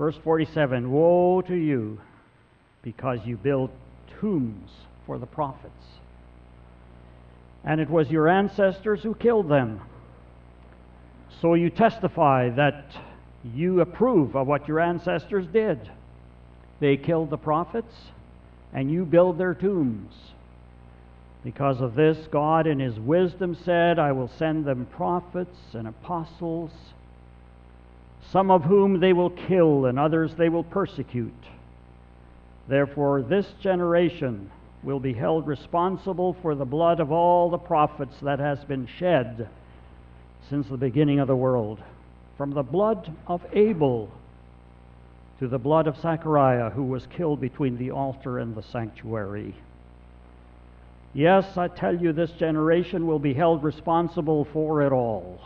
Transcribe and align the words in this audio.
Verse 0.00 0.16
47 0.24 0.90
Woe 0.90 1.42
to 1.42 1.54
you, 1.54 2.00
because 2.80 3.18
you 3.26 3.36
build 3.36 3.68
tombs 4.18 4.70
for 5.04 5.18
the 5.18 5.26
prophets. 5.26 5.84
And 7.64 7.82
it 7.82 7.90
was 7.90 8.10
your 8.10 8.26
ancestors 8.26 9.02
who 9.02 9.14
killed 9.14 9.50
them. 9.50 9.82
So 11.42 11.52
you 11.52 11.68
testify 11.68 12.48
that 12.48 12.86
you 13.44 13.82
approve 13.82 14.34
of 14.36 14.46
what 14.46 14.66
your 14.66 14.80
ancestors 14.80 15.46
did. 15.46 15.78
They 16.80 16.96
killed 16.96 17.28
the 17.28 17.36
prophets, 17.36 17.94
and 18.72 18.90
you 18.90 19.04
build 19.04 19.36
their 19.36 19.52
tombs. 19.52 20.14
Because 21.44 21.82
of 21.82 21.94
this, 21.94 22.16
God 22.30 22.66
in 22.66 22.80
His 22.80 22.98
wisdom 22.98 23.54
said, 23.54 23.98
I 23.98 24.12
will 24.12 24.30
send 24.38 24.64
them 24.64 24.86
prophets 24.86 25.58
and 25.74 25.86
apostles, 25.86 26.70
some 28.32 28.50
of 28.50 28.64
whom 28.64 29.00
they 29.00 29.12
will 29.12 29.30
kill, 29.30 29.86
and 29.86 29.98
others 29.98 30.34
they 30.36 30.48
will 30.48 30.64
persecute. 30.64 31.32
Therefore, 32.68 33.22
this 33.22 33.46
generation 33.60 34.50
will 34.82 35.00
be 35.00 35.12
held 35.12 35.46
responsible 35.46 36.36
for 36.40 36.54
the 36.54 36.64
blood 36.64 37.00
of 37.00 37.10
all 37.10 37.50
the 37.50 37.58
prophets 37.58 38.14
that 38.22 38.38
has 38.38 38.62
been 38.64 38.86
shed 38.86 39.48
since 40.48 40.68
the 40.68 40.76
beginning 40.76 41.18
of 41.18 41.26
the 41.26 41.36
world, 41.36 41.80
from 42.36 42.52
the 42.52 42.62
blood 42.62 43.12
of 43.26 43.44
Abel 43.52 44.10
to 45.40 45.48
the 45.48 45.58
blood 45.58 45.86
of 45.86 45.96
Zechariah, 46.00 46.70
who 46.70 46.84
was 46.84 47.06
killed 47.06 47.40
between 47.40 47.78
the 47.78 47.90
altar 47.90 48.38
and 48.38 48.54
the 48.54 48.62
sanctuary. 48.62 49.54
Yes, 51.12 51.56
I 51.56 51.68
tell 51.68 51.96
you, 51.96 52.12
this 52.12 52.30
generation 52.32 53.06
will 53.06 53.18
be 53.18 53.34
held 53.34 53.64
responsible 53.64 54.44
for 54.52 54.82
it 54.82 54.92
all. 54.92 55.40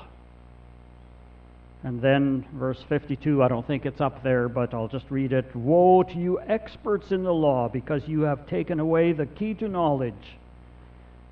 And 1.85 2.01
then, 2.01 2.47
verse 2.55 2.83
52, 2.89 3.43
I 3.43 3.49
don't 3.49 3.67
think 3.67 3.85
it's 3.85 4.01
up 4.01 4.23
there, 4.23 4.49
but 4.49 4.73
I'll 4.73 4.89
just 4.89 5.11
read 5.11 5.35
it. 5.35 5.55
Woe 5.55 6.03
to 6.03 6.19
you, 6.19 6.41
experts 6.41 7.13
in 7.13 7.23
the 7.23 7.33
law, 7.33 7.69
because 7.69 8.09
you 8.09 8.23
have 8.23 8.47
taken 8.47 8.81
away 8.81 9.13
the 9.13 9.27
key 9.27 9.53
to 9.55 9.69
knowledge. 9.69 10.15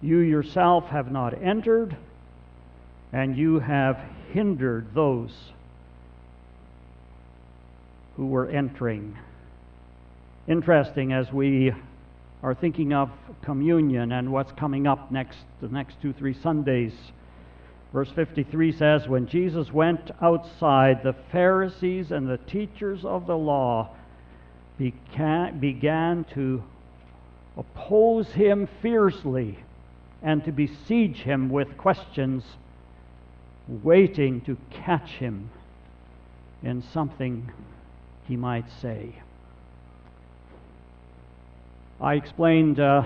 You 0.02 0.18
yourself 0.18 0.88
have 0.88 1.10
not 1.10 1.42
entered, 1.42 1.96
and 3.14 3.34
you 3.34 3.60
have 3.60 3.98
hindered 4.34 4.94
those 4.94 5.32
who 8.18 8.26
were 8.26 8.48
entering. 8.48 9.16
Interesting 10.46 11.14
as 11.14 11.32
we 11.32 11.72
are 12.42 12.54
thinking 12.54 12.92
of 12.92 13.10
communion 13.42 14.12
and 14.12 14.30
what's 14.30 14.52
coming 14.52 14.86
up 14.86 15.10
next 15.10 15.38
the 15.60 15.68
next 15.68 15.96
two 16.02 16.12
three 16.12 16.34
Sundays. 16.34 16.92
Verse 17.92 18.10
53 18.10 18.72
says, 18.72 19.06
When 19.06 19.26
Jesus 19.26 19.70
went 19.70 20.10
outside, 20.20 21.02
the 21.02 21.14
Pharisees 21.30 22.10
and 22.10 22.28
the 22.28 22.38
teachers 22.38 23.04
of 23.04 23.26
the 23.26 23.36
law 23.36 23.90
began, 24.78 25.58
began 25.58 26.24
to 26.34 26.62
oppose 27.56 28.28
him 28.28 28.66
fiercely 28.80 29.58
and 30.22 30.42
to 30.44 30.52
besiege 30.52 31.18
him 31.18 31.50
with 31.50 31.76
questions, 31.76 32.44
waiting 33.68 34.40
to 34.42 34.56
catch 34.70 35.10
him 35.10 35.50
in 36.62 36.82
something 36.82 37.50
he 38.26 38.36
might 38.36 38.70
say. 38.80 39.16
I 42.00 42.14
explained 42.14 42.80
uh, 42.80 43.04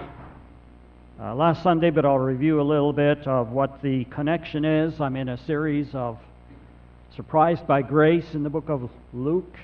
uh, 1.19 1.35
last 1.35 1.63
Sunday, 1.63 1.89
but 1.89 2.05
I'll 2.05 2.19
review 2.19 2.61
a 2.61 2.63
little 2.63 2.93
bit 2.93 3.27
of 3.27 3.51
what 3.51 3.81
the 3.81 4.05
connection 4.05 4.67
is. 4.67 5.01
I'm 5.01 5.17
in 5.17 5.31
a 5.31 5.39
series 5.47 5.89
of 5.95 6.19
Surprised 7.15 7.67
by 7.67 7.81
Grace 7.81 8.35
in 8.35 8.43
the 8.43 8.51
book 8.51 8.69
of 8.69 8.91
Luke, 9.15 9.57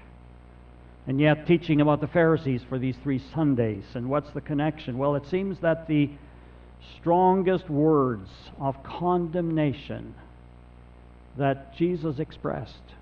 and 1.06 1.20
yet 1.20 1.46
teaching 1.46 1.82
about 1.82 2.00
the 2.00 2.06
Pharisees 2.06 2.62
for 2.66 2.78
these 2.78 2.96
three 3.02 3.20
Sundays. 3.34 3.84
And 3.92 4.08
what's 4.08 4.30
the 4.30 4.40
connection? 4.40 4.96
Well, 4.96 5.14
it 5.14 5.26
seems 5.26 5.58
that 5.58 5.86
the 5.88 6.10
strongest 6.98 7.68
words 7.68 8.30
of 8.58 8.82
condemnation 8.82 10.14
that 11.36 11.76
Jesus 11.76 12.18
expressed 12.18 12.94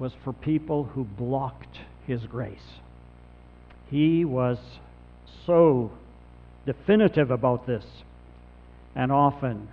was 0.00 0.12
for 0.24 0.32
people 0.32 0.82
who 0.82 1.04
blocked 1.04 1.78
his 2.08 2.22
grace. 2.26 2.58
He 3.88 4.24
was 4.24 4.58
so 5.46 5.92
definitive 6.66 7.30
about 7.30 7.66
this. 7.66 7.84
And 8.94 9.12
often, 9.12 9.68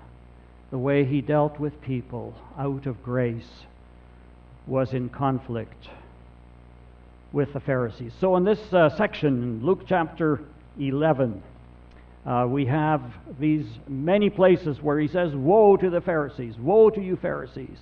the 0.70 0.78
way 0.78 1.06
he 1.06 1.22
dealt 1.22 1.60
with 1.60 1.82
people 1.82 2.36
out 2.58 2.86
of 2.86 3.02
grace 3.04 3.64
was 4.68 4.94
in 4.94 5.10
conflict 5.10 5.90
with 7.32 7.54
the 7.54 7.60
Pharisees. 7.60 8.14
So, 8.20 8.36
in 8.36 8.44
this 8.44 8.60
uh, 8.74 8.90
section, 8.96 9.28
in 9.44 9.66
Luke 9.66 9.84
chapter 9.88 10.42
11, 10.80 11.42
uh, 12.26 12.46
we 12.50 12.66
have 12.66 13.02
these 13.40 13.66
many 13.88 14.30
places 14.30 14.82
where 14.82 15.00
he 15.00 15.08
says, 15.08 15.34
Woe 15.34 15.78
to 15.78 15.90
the 15.90 16.02
Pharisees! 16.02 16.58
Woe 16.58 16.90
to 16.90 17.02
you, 17.02 17.16
Pharisees! 17.16 17.78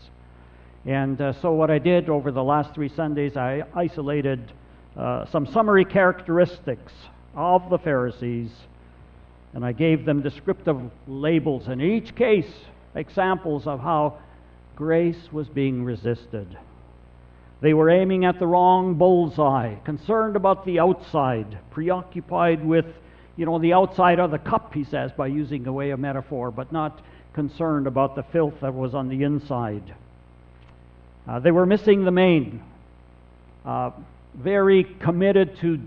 And 0.86 1.20
uh, 1.20 1.34
so, 1.42 1.52
what 1.52 1.72
I 1.72 1.80
did 1.80 2.10
over 2.10 2.32
the 2.32 2.44
last 2.44 2.74
three 2.76 2.90
Sundays, 2.90 3.36
I 3.36 3.64
isolated 3.76 4.52
uh, 4.96 5.26
some 5.26 5.48
summary 5.48 5.86
characteristics 5.86 6.94
of 7.36 7.70
the 7.70 7.80
Pharisees, 7.80 8.52
and 9.56 9.66
I 9.66 9.72
gave 9.72 10.04
them 10.06 10.22
descriptive 10.22 10.80
labels 11.08 11.70
in 11.70 11.80
each 11.80 12.14
case, 12.14 12.52
examples 12.94 13.66
of 13.66 13.80
how 13.80 14.20
grace 14.76 15.32
was 15.32 15.48
being 15.48 15.86
resisted. 15.86 16.58
They 17.62 17.74
were 17.74 17.90
aiming 17.90 18.26
at 18.26 18.38
the 18.38 18.48
wrong 18.48 18.96
bullseye, 18.96 19.76
concerned 19.86 20.36
about 20.36 20.66
the 20.66 20.80
outside, 20.80 21.58
preoccupied 21.72 22.66
with, 22.66 22.86
you 23.38 23.46
know, 23.46 23.58
the 23.58 23.72
outside 23.72 24.20
of 24.20 24.30
the 24.30 24.38
cup, 24.38 24.74
he 24.74 24.84
says, 24.84 25.12
by 25.14 25.28
using 25.28 25.66
away 25.66 25.92
a 25.92 25.98
metaphor, 25.98 26.52
but 26.52 26.74
not 26.74 27.02
concerned 27.34 27.88
about 27.88 28.16
the 28.16 28.24
filth 28.24 28.56
that 28.60 28.74
was 28.74 28.94
on 28.94 29.08
the 29.08 29.24
inside. 29.24 29.96
Uh, 31.26 31.40
they 31.40 31.52
were 31.52 31.66
missing 31.66 32.04
the 32.04 32.12
main. 32.12 32.62
Uh, 33.66 33.92
very 34.36 34.84
committed 34.84 35.58
to 35.60 35.80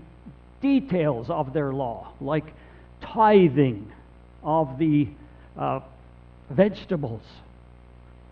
details 0.59 1.29
of 1.29 1.53
their 1.53 1.71
law, 1.71 2.11
like 2.19 2.45
tithing 3.01 3.91
of 4.43 4.77
the 4.77 5.07
uh, 5.57 5.79
vegetables. 6.49 7.23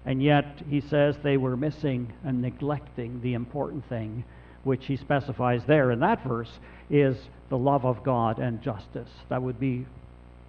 And 0.05 0.23
yet, 0.23 0.45
he 0.69 0.81
says 0.81 1.17
they 1.21 1.37
were 1.37 1.57
missing 1.57 2.13
and 2.23 2.41
neglecting 2.41 3.21
the 3.21 3.33
important 3.33 3.87
thing, 3.89 4.23
which 4.63 4.85
he 4.85 4.95
specifies 4.95 5.61
there 5.67 5.91
in 5.91 5.99
that 5.99 6.23
verse 6.23 6.51
is 6.89 7.17
the 7.49 7.57
love 7.57 7.85
of 7.85 8.03
God 8.03 8.39
and 8.39 8.61
justice. 8.61 9.09
That 9.29 9.41
would 9.41 9.59
be 9.59 9.85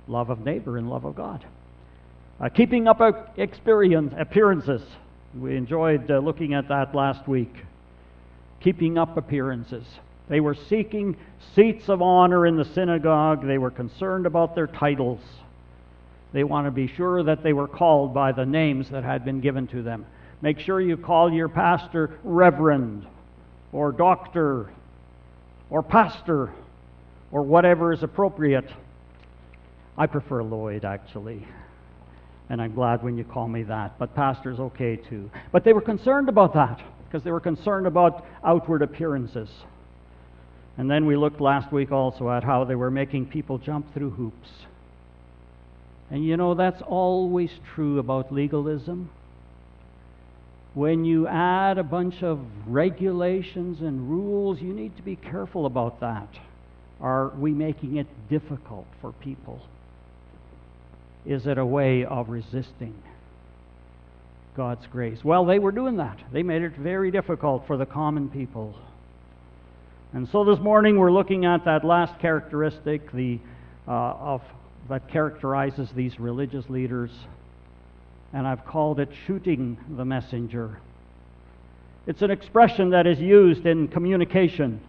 love 0.07 0.31
of 0.31 0.41
neighbor 0.45 0.79
and 0.79 0.89
love 0.89 1.05
of 1.05 1.17
God. 1.17 1.45
Uh, 2.41 2.49
keeping 2.49 2.87
up 2.87 3.01
experience, 3.37 4.15
appearances. 4.17 4.83
We 5.37 5.57
enjoyed 5.57 6.11
uh, 6.11 6.19
looking 6.19 6.55
at 6.55 6.69
that 6.69 6.95
last 6.95 7.27
week. 7.29 7.53
Keeping 8.61 8.97
up 8.97 9.17
appearances. 9.17 9.85
They 10.29 10.41
were 10.41 10.55
seeking 10.55 11.17
seats 11.55 11.89
of 11.89 12.03
honor 12.03 12.47
in 12.47 12.57
the 12.57 12.65
synagogue. 12.65 13.47
They 13.47 13.59
were 13.59 13.71
concerned 13.71 14.27
about 14.27 14.55
their 14.55 14.67
titles. 14.67 15.21
They 16.33 16.45
want 16.45 16.67
to 16.67 16.71
be 16.71 16.87
sure 16.87 17.23
that 17.23 17.43
they 17.43 17.53
were 17.53 17.69
called 17.69 18.13
by 18.13 18.33
the 18.33 18.45
names 18.45 18.91
that 18.91 19.05
had 19.05 19.25
been 19.25 19.41
given 19.41 19.67
to 19.69 19.83
them. 19.83 20.05
Make 20.43 20.61
sure 20.61 20.81
you 20.81 20.97
call 20.97 21.33
your 21.33 21.49
pastor 21.49 22.19
Reverend 22.23 23.07
or 23.73 23.93
Doctor 23.93 24.71
or 25.71 25.83
Pastor 25.83 26.53
or 27.33 27.43
whatever 27.43 27.93
is 27.93 28.03
appropriate. 28.03 28.69
I 29.97 30.07
prefer 30.07 30.43
Lloyd, 30.43 30.85
actually. 30.85 31.47
And 32.51 32.63
I'm 32.63 32.75
glad 32.75 33.03
when 33.03 33.19
you 33.19 33.25
call 33.25 33.49
me 33.49 33.63
that. 33.65 33.99
But 33.99 34.15
pastor's 34.15 34.61
okay 34.61 34.97
too. 34.97 35.31
But 35.53 35.65
they 35.65 35.73
were 35.73 35.81
concerned 35.81 36.29
about 36.29 36.55
that 36.55 36.81
because 37.07 37.25
they 37.25 37.31
were 37.31 37.41
concerned 37.41 37.87
about 37.87 38.25
outward 38.45 38.83
appearances. 38.83 39.49
And 40.79 40.89
then 40.89 41.07
we 41.07 41.17
looked 41.17 41.41
last 41.41 41.73
week 41.73 41.91
also 41.91 42.31
at 42.31 42.45
how 42.45 42.65
they 42.65 42.77
were 42.77 42.91
making 42.91 43.27
people 43.27 43.59
jump 43.59 43.93
through 43.93 44.11
hoops. 44.11 44.49
And 46.09 46.25
you 46.25 46.37
know, 46.37 46.55
that's 46.55 46.81
always 46.83 47.51
true 47.75 47.99
about 47.99 48.33
legalism. 48.33 49.11
When 50.75 51.05
you 51.05 51.27
add 51.27 51.79
a 51.79 51.83
bunch 51.83 52.23
of 52.23 52.39
regulations 52.67 53.81
and 53.81 54.09
rules, 54.09 54.61
you 54.61 54.73
need 54.73 54.97
to 54.97 55.03
be 55.03 55.17
careful 55.17 55.67
about 55.67 55.99
that. 56.01 56.29
Are 57.01 57.31
we 57.31 57.51
making 57.51 57.97
it 57.97 58.07
difficult 58.31 58.87
for 59.01 59.13
people? 59.13 59.61
Is 61.27 61.47
it 61.47 61.59
a 61.59 61.67
way 61.67 62.05
of 62.05 62.29
resisting 62.29 62.95
God's 64.57 64.87
grace? 64.87 65.25
Well, 65.25 65.45
they 65.45 65.59
were 65.59 65.73
doing 65.73 65.97
that. 65.97 66.21
They 66.33 66.45
made 66.45 66.63
it 66.63 66.77
very 66.77 67.11
difficult 67.11 67.67
for 67.67 67.77
the 67.77 67.87
common 67.87 68.29
people. 68.29 68.77
And 70.15 70.27
so 70.31 70.43
this 70.43 70.59
morning 70.59 70.97
we're 70.97 71.13
looking 71.13 71.45
at 71.45 71.67
that 71.67 71.85
last 71.85 72.19
characteristic 72.19 73.13
the, 73.13 73.39
uh, 73.87 73.91
of, 73.91 74.43
that 74.89 75.07
characterizes 75.09 75.91
these 75.95 76.19
religious 76.19 76.71
leaders, 76.71 77.11
and 78.33 78.47
I've 78.47 78.65
called 78.65 79.01
it 79.01 79.11
shooting 79.27 79.77
the 79.99 80.07
messenger. 80.07 80.81
It's 82.07 82.23
an 82.23 82.31
expression 82.31 82.91
that 82.91 83.07
is 83.07 83.21
used 83.21 83.67
in 83.67 83.89
communication. 83.89 84.81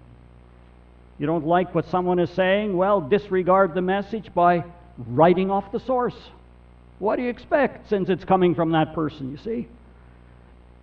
You 1.18 1.25
don't 1.25 1.45
like 1.45 1.75
what 1.75 1.89
someone 1.89 2.19
is 2.19 2.30
saying? 2.30 2.77
Well, 2.77 3.01
disregard 3.01 3.74
the 3.74 3.81
message 3.81 4.33
by 4.33 4.63
writing 4.98 5.51
off 5.51 5.69
the 5.74 5.81
source. 5.81 6.16
What 7.00 7.18
do 7.18 7.24
you 7.24 7.30
expect 7.30 7.89
since 7.89 8.07
it's 8.07 8.24
coming 8.24 8.56
from 8.56 8.71
that 8.71 8.94
person, 8.94 9.31
you 9.31 9.38
see? 9.38 9.68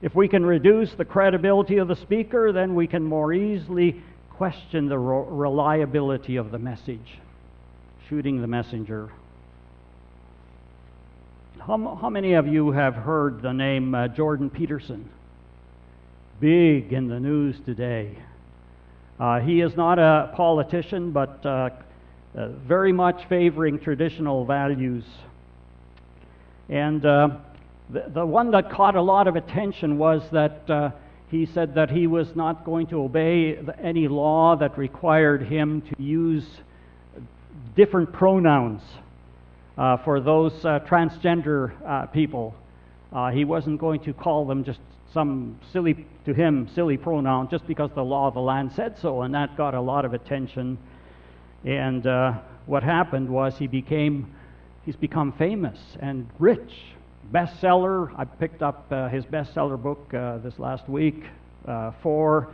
If 0.03 0.15
we 0.15 0.29
can 0.29 0.45
reduce 0.45 0.93
the 0.93 1.07
credibility 1.07 1.79
of 1.79 1.89
the 1.89 1.97
speaker, 1.97 2.53
then 2.53 2.75
we 2.75 2.87
can 2.87 3.03
more 3.03 3.33
easily 3.33 4.03
question 4.37 4.89
the 4.89 4.99
reliability 4.99 6.37
of 6.37 6.51
the 6.51 6.59
message. 6.59 7.19
Shooting 8.09 8.43
the 8.43 8.47
messenger. 8.47 9.11
How, 11.59 11.99
how 12.01 12.11
many 12.11 12.35
of 12.35 12.47
you 12.47 12.71
have 12.71 12.95
heard 12.95 13.41
the 13.41 13.53
name 13.53 13.95
uh, 13.95 14.09
Jordan 14.09 14.51
Peterson? 14.51 15.09
Big 16.39 16.93
in 16.93 17.09
the 17.09 17.19
news 17.19 17.57
today. 17.65 18.19
Uh, 19.19 19.41
he 19.41 19.63
is 19.63 19.75
not 19.75 19.99
a 19.99 20.31
politician, 20.37 21.13
but 21.13 21.45
uh, 21.47 21.71
uh 22.37 22.49
very 22.49 22.93
much 22.93 23.27
favoring 23.31 23.79
traditional 23.79 24.45
values. 24.45 25.05
And 26.69 27.05
uh, 27.07 27.39
the, 27.89 28.05
the 28.09 28.27
one 28.27 28.51
that 28.51 28.71
caught 28.71 28.97
a 28.97 29.03
lot 29.03 29.29
of 29.29 29.37
attention 29.37 29.97
was 29.97 30.23
that 30.33 30.69
uh, 30.69 30.91
he 31.31 31.47
said 31.47 31.75
that 31.75 31.91
he 31.91 32.07
was 32.07 32.35
not 32.37 32.65
going 32.65 32.87
to 32.89 33.03
obey 33.03 33.59
any 33.83 34.07
law 34.07 34.57
that 34.57 34.79
required 34.79 35.43
him 35.43 35.83
to 35.83 36.03
use 36.03 36.45
different 37.75 38.13
pronouns 38.13 38.81
uh, 39.77 39.97
for 39.99 40.21
those 40.21 40.53
uh, 40.65 40.81
transgender 40.81 41.73
uh, 41.85 42.07
people. 42.07 42.55
Uh, 43.13 43.31
he 43.31 43.45
wasn't 43.45 43.79
going 43.79 44.01
to 44.01 44.13
call 44.13 44.47
them 44.47 44.65
just 44.65 44.81
some 45.13 45.59
silly, 45.73 46.07
to 46.25 46.35
him, 46.35 46.69
silly 46.75 46.97
pronoun 46.97 47.49
just 47.51 47.67
because 47.67 47.91
the 47.95 48.05
law 48.05 48.29
of 48.29 48.35
the 48.35 48.41
land 48.41 48.73
said 48.75 48.99
so, 48.99 49.23
and 49.23 49.35
that 49.35 49.57
got 49.57 49.75
a 49.75 49.81
lot 49.81 50.05
of 50.05 50.13
attention. 50.13 50.79
And 51.65 52.07
uh, 52.07 52.35
what 52.67 52.83
happened 52.83 53.29
was 53.29 53.57
he 53.57 53.67
became, 53.67 54.35
he's 54.85 54.97
become 54.97 55.33
famous 55.33 55.79
and 56.01 56.29
rich. 56.39 56.73
Bestseller. 57.33 58.13
I 58.19 58.25
picked 58.25 58.63
up 58.63 58.87
uh, 58.91 59.09
his 59.09 59.25
bestseller 59.25 59.81
book 59.81 60.11
this 60.43 60.59
last 60.59 60.89
week 60.89 61.25
for 62.03 62.49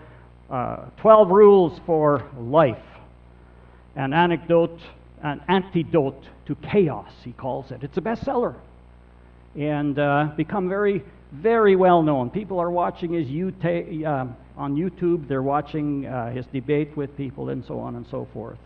12 0.49 1.29
Rules 1.31 1.81
for 1.87 2.29
Life, 2.39 2.83
an 3.97 4.13
anecdote 4.13 4.79
an 5.23 5.41
antidote 5.49 6.25
to 6.47 6.55
chaos, 6.57 7.13
he 7.25 7.33
calls 7.33 7.71
it. 7.71 7.83
It's 7.83 7.97
a 7.97 8.01
bestseller 8.01 8.57
and 9.55 9.99
uh, 9.99 10.31
become 10.37 10.69
very, 10.69 11.03
very 11.33 11.77
well 11.77 12.03
known. 12.03 12.31
People 12.31 12.59
are 12.59 12.71
watching 12.71 13.13
his 13.13 13.29
UT, 13.29 13.65
uh, 13.65 14.27
on 14.57 14.77
YouTube, 14.77 15.29
they're 15.29 15.43
watching 15.43 16.07
uh, 16.07 16.31
his 16.31 16.45
debate 16.47 16.97
with 16.97 17.17
people, 17.17 17.49
and 17.51 17.65
so 17.65 17.79
on 17.79 17.97
and 17.97 18.07
so 18.11 18.27
forth. 18.33 18.59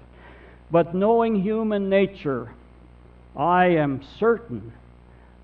But 0.70 0.94
knowing 0.94 1.42
human 1.42 1.88
nature, 1.88 2.52
I 3.36 3.66
am 3.66 4.02
certain 4.18 4.72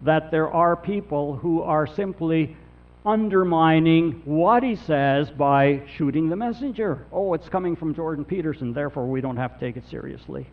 that 0.05 0.31
there 0.31 0.51
are 0.51 0.77
people 0.77 1.37
who 1.37 1.63
are 1.63 1.87
simply 1.87 2.57
undermining 3.05 4.23
what 4.25 4.63
he 4.63 4.77
says 4.77 5.31
by 5.31 5.83
shooting 5.97 6.29
the 6.29 6.37
messenger. 6.37 7.05
Oh, 7.13 7.35
it's 7.35 7.49
coming 7.49 7.77
from 7.77 7.95
Jordan 7.95 8.25
Peterson, 8.25 8.73
therefore 8.73 9.07
we 9.07 9.21
don't 9.21 9.37
have 9.37 9.59
to 9.59 9.61
take 9.61 9.77
it 9.77 9.89
seriously 9.89 10.47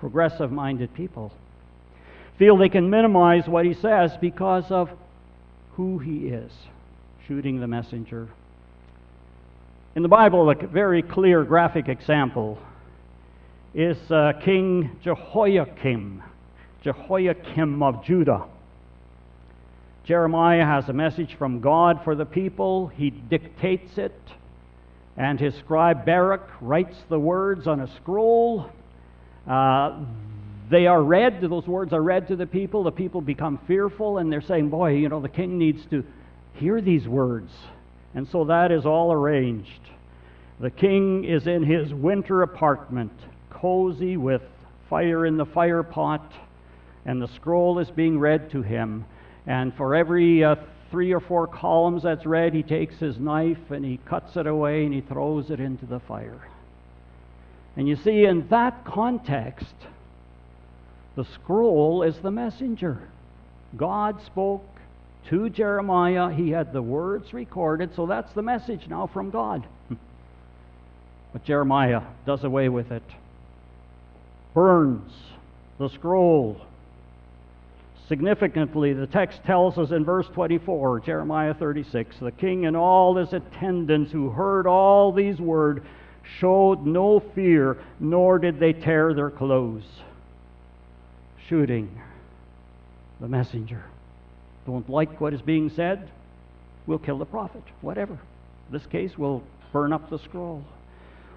progressive 0.00 0.52
minded 0.52 0.92
people 0.92 1.32
feel 2.38 2.56
they 2.56 2.68
can 2.68 2.90
minimize 2.90 3.46
what 3.46 3.64
he 3.64 3.74
says 3.74 4.12
because 4.20 4.70
of 4.70 4.90
who 5.76 5.98
he 5.98 6.28
is, 6.28 6.52
shooting 7.26 7.60
the 7.60 7.66
messenger. 7.66 8.28
In 9.94 10.02
the 10.02 10.08
Bible, 10.08 10.50
a 10.50 10.54
very 10.54 11.02
clear 11.02 11.44
graphic 11.44 11.88
example 11.88 12.58
is 13.72 13.96
uh, 14.10 14.32
King 14.42 14.90
Jehoiakim, 15.02 16.22
Jehoiakim 16.82 17.82
of 17.82 18.04
Judah. 18.04 18.44
Jeremiah 20.04 20.64
has 20.64 20.88
a 20.88 20.92
message 20.92 21.34
from 21.38 21.60
God 21.60 22.02
for 22.04 22.14
the 22.14 22.26
people. 22.26 22.88
He 22.88 23.10
dictates 23.10 23.98
it, 23.98 24.18
and 25.16 25.40
his 25.40 25.54
scribe 25.56 26.04
Baruch 26.04 26.48
writes 26.60 26.96
the 27.08 27.18
words 27.18 27.66
on 27.66 27.80
a 27.80 27.86
scroll 27.96 28.70
uh, 29.46 29.98
they 30.70 30.86
are 30.86 31.02
read, 31.02 31.40
those 31.42 31.66
words 31.66 31.92
are 31.92 32.02
read 32.02 32.28
to 32.28 32.36
the 32.36 32.46
people. 32.46 32.84
The 32.84 32.92
people 32.92 33.20
become 33.20 33.58
fearful 33.66 34.18
and 34.18 34.32
they're 34.32 34.40
saying, 34.40 34.70
Boy, 34.70 34.92
you 34.92 35.08
know, 35.08 35.20
the 35.20 35.28
king 35.28 35.58
needs 35.58 35.84
to 35.90 36.04
hear 36.54 36.80
these 36.80 37.06
words. 37.06 37.52
And 38.14 38.26
so 38.28 38.44
that 38.44 38.72
is 38.72 38.86
all 38.86 39.12
arranged. 39.12 39.80
The 40.60 40.70
king 40.70 41.24
is 41.24 41.46
in 41.46 41.64
his 41.64 41.92
winter 41.92 42.42
apartment, 42.42 43.12
cozy 43.50 44.16
with 44.16 44.42
fire 44.88 45.26
in 45.26 45.36
the 45.36 45.44
fire 45.44 45.82
pot, 45.82 46.32
and 47.04 47.20
the 47.20 47.28
scroll 47.28 47.78
is 47.80 47.90
being 47.90 48.18
read 48.18 48.50
to 48.52 48.62
him. 48.62 49.04
And 49.46 49.74
for 49.74 49.94
every 49.94 50.42
uh, 50.42 50.56
three 50.90 51.12
or 51.12 51.20
four 51.20 51.46
columns 51.46 52.02
that's 52.02 52.24
read, 52.24 52.54
he 52.54 52.62
takes 52.62 52.96
his 52.96 53.18
knife 53.18 53.70
and 53.70 53.84
he 53.84 53.98
cuts 53.98 54.36
it 54.36 54.46
away 54.46 54.84
and 54.84 54.94
he 54.94 55.00
throws 55.00 55.50
it 55.50 55.60
into 55.60 55.86
the 55.86 56.00
fire. 56.00 56.40
And 57.76 57.88
you 57.88 57.96
see, 57.96 58.24
in 58.24 58.48
that 58.48 58.84
context, 58.84 59.74
the 61.16 61.24
scroll 61.24 62.02
is 62.02 62.16
the 62.18 62.30
messenger. 62.30 62.98
God 63.76 64.22
spoke 64.22 64.64
to 65.28 65.48
Jeremiah. 65.48 66.32
He 66.32 66.50
had 66.50 66.72
the 66.72 66.82
words 66.82 67.32
recorded, 67.32 67.94
so 67.94 68.06
that's 68.06 68.32
the 68.32 68.42
message 68.42 68.88
now 68.88 69.06
from 69.06 69.30
God. 69.30 69.66
But 71.32 71.42
Jeremiah 71.42 72.02
does 72.26 72.44
away 72.44 72.68
with 72.68 72.92
it, 72.92 73.02
burns 74.54 75.12
the 75.78 75.88
scroll. 75.88 76.60
Significantly, 78.08 78.92
the 78.92 79.06
text 79.06 79.42
tells 79.44 79.78
us 79.78 79.90
in 79.90 80.04
verse 80.04 80.26
24, 80.28 81.00
Jeremiah 81.00 81.54
36, 81.54 82.16
the 82.20 82.32
king 82.32 82.66
and 82.66 82.76
all 82.76 83.16
his 83.16 83.32
attendants 83.32 84.12
who 84.12 84.28
heard 84.28 84.66
all 84.66 85.10
these 85.10 85.40
words 85.40 85.84
showed 86.38 86.84
no 86.84 87.20
fear, 87.20 87.78
nor 88.00 88.38
did 88.38 88.60
they 88.60 88.74
tear 88.74 89.14
their 89.14 89.30
clothes. 89.30 89.84
Shooting 91.48 92.00
the 93.20 93.28
messenger. 93.28 93.84
Don't 94.66 94.88
like 94.88 95.20
what 95.20 95.32
is 95.32 95.42
being 95.42 95.70
said? 95.70 96.10
We'll 96.86 96.98
kill 96.98 97.18
the 97.18 97.26
prophet, 97.26 97.62
whatever. 97.80 98.14
In 98.14 98.72
this 98.72 98.86
case, 98.86 99.16
we'll 99.16 99.42
burn 99.72 99.92
up 99.92 100.10
the 100.10 100.18
scroll. 100.18 100.62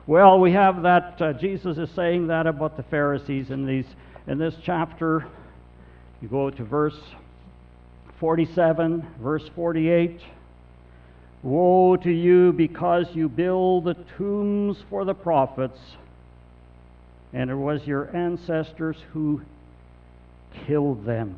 Well, 0.05 0.39
we 0.39 0.53
have 0.53 0.83
that 0.83 1.21
uh, 1.21 1.33
Jesus 1.33 1.77
is 1.77 1.89
saying 1.91 2.27
that 2.27 2.47
about 2.47 2.77
the 2.77 2.83
Pharisees 2.83 3.51
in 3.51 3.65
these 3.65 3.85
in 4.25 4.37
this 4.37 4.55
chapter. 4.63 5.25
You 6.21 6.27
go 6.27 6.49
to 6.49 6.63
verse 6.63 6.99
47, 8.19 9.05
verse 9.21 9.47
48. 9.55 10.19
Woe 11.43 11.95
to 11.97 12.11
you 12.11 12.51
because 12.51 13.07
you 13.13 13.29
build 13.29 13.85
the 13.85 13.93
tombs 14.17 14.77
for 14.89 15.05
the 15.05 15.13
prophets, 15.13 15.79
and 17.31 17.51
it 17.51 17.55
was 17.55 17.85
your 17.85 18.15
ancestors 18.15 18.97
who 19.13 19.41
killed 20.65 21.05
them. 21.05 21.37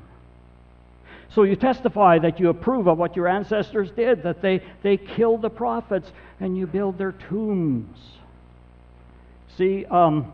So 1.35 1.43
you 1.43 1.55
testify 1.55 2.19
that 2.19 2.39
you 2.39 2.49
approve 2.49 2.87
of 2.87 2.97
what 2.97 3.15
your 3.15 3.27
ancestors 3.27 3.91
did, 3.91 4.23
that 4.23 4.41
they, 4.41 4.63
they 4.81 4.97
killed 4.97 5.41
the 5.41 5.49
prophets, 5.49 6.11
and 6.39 6.57
you 6.57 6.65
build 6.65 6.97
their 6.97 7.11
tombs. 7.11 7.97
See, 9.57 9.85
um, 9.85 10.31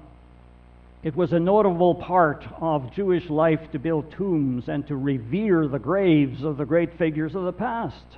it 1.05 1.15
was 1.15 1.33
a 1.33 1.39
notable 1.39 1.93
part 1.93 2.43
of 2.59 2.91
Jewish 2.91 3.29
life 3.29 3.59
to 3.73 3.77
build 3.77 4.11
tombs 4.11 4.67
and 4.67 4.87
to 4.87 4.95
revere 4.95 5.67
the 5.67 5.77
graves 5.77 6.43
of 6.43 6.57
the 6.57 6.65
great 6.65 6.97
figures 6.97 7.35
of 7.35 7.43
the 7.43 7.53
past. 7.53 8.17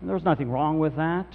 And 0.00 0.08
there's 0.08 0.22
nothing 0.22 0.52
wrong 0.52 0.78
with 0.78 0.94
that. 0.94 1.26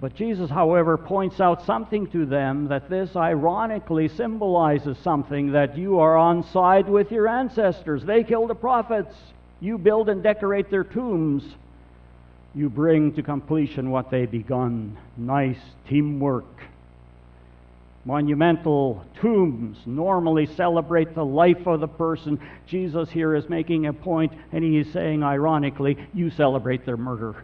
But 0.00 0.14
Jesus, 0.14 0.48
however, 0.48 0.96
points 0.96 1.40
out 1.40 1.66
something 1.66 2.06
to 2.12 2.24
them 2.24 2.68
that 2.68 2.88
this 2.88 3.16
ironically 3.16 4.06
symbolizes 4.06 4.96
something 4.98 5.50
that 5.50 5.76
you 5.76 5.98
are 5.98 6.16
on 6.16 6.44
side 6.44 6.88
with 6.88 7.10
your 7.10 7.26
ancestors. 7.26 8.04
They 8.04 8.22
killed 8.22 8.50
the 8.50 8.54
prophets. 8.54 9.16
You 9.58 9.76
build 9.76 10.08
and 10.08 10.22
decorate 10.22 10.70
their 10.70 10.84
tombs. 10.84 11.42
You 12.54 12.70
bring 12.70 13.12
to 13.14 13.24
completion 13.24 13.90
what 13.90 14.12
they 14.12 14.24
begun. 14.24 14.96
Nice 15.16 15.58
teamwork. 15.88 16.46
Monumental 18.04 19.04
tombs 19.20 19.76
normally 19.84 20.46
celebrate 20.46 21.14
the 21.14 21.24
life 21.24 21.66
of 21.66 21.80
the 21.80 21.88
person. 21.88 22.40
Jesus 22.66 23.10
here 23.10 23.34
is 23.34 23.48
making 23.48 23.86
a 23.86 23.92
point, 23.92 24.32
and 24.52 24.64
he 24.64 24.78
is 24.78 24.92
saying, 24.92 25.22
ironically, 25.22 25.98
you 26.14 26.30
celebrate 26.30 26.86
their 26.86 26.96
murder 26.96 27.34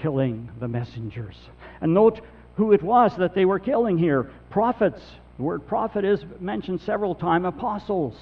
killing 0.00 0.48
the 0.58 0.68
messengers. 0.68 1.36
And 1.80 1.94
note 1.94 2.20
who 2.56 2.72
it 2.72 2.82
was 2.82 3.16
that 3.16 3.34
they 3.34 3.44
were 3.44 3.58
killing 3.58 3.98
here 3.98 4.30
prophets. 4.50 5.02
The 5.36 5.42
word 5.42 5.66
prophet 5.66 6.04
is 6.04 6.20
mentioned 6.40 6.80
several 6.82 7.14
times, 7.14 7.46
apostles. 7.46 8.16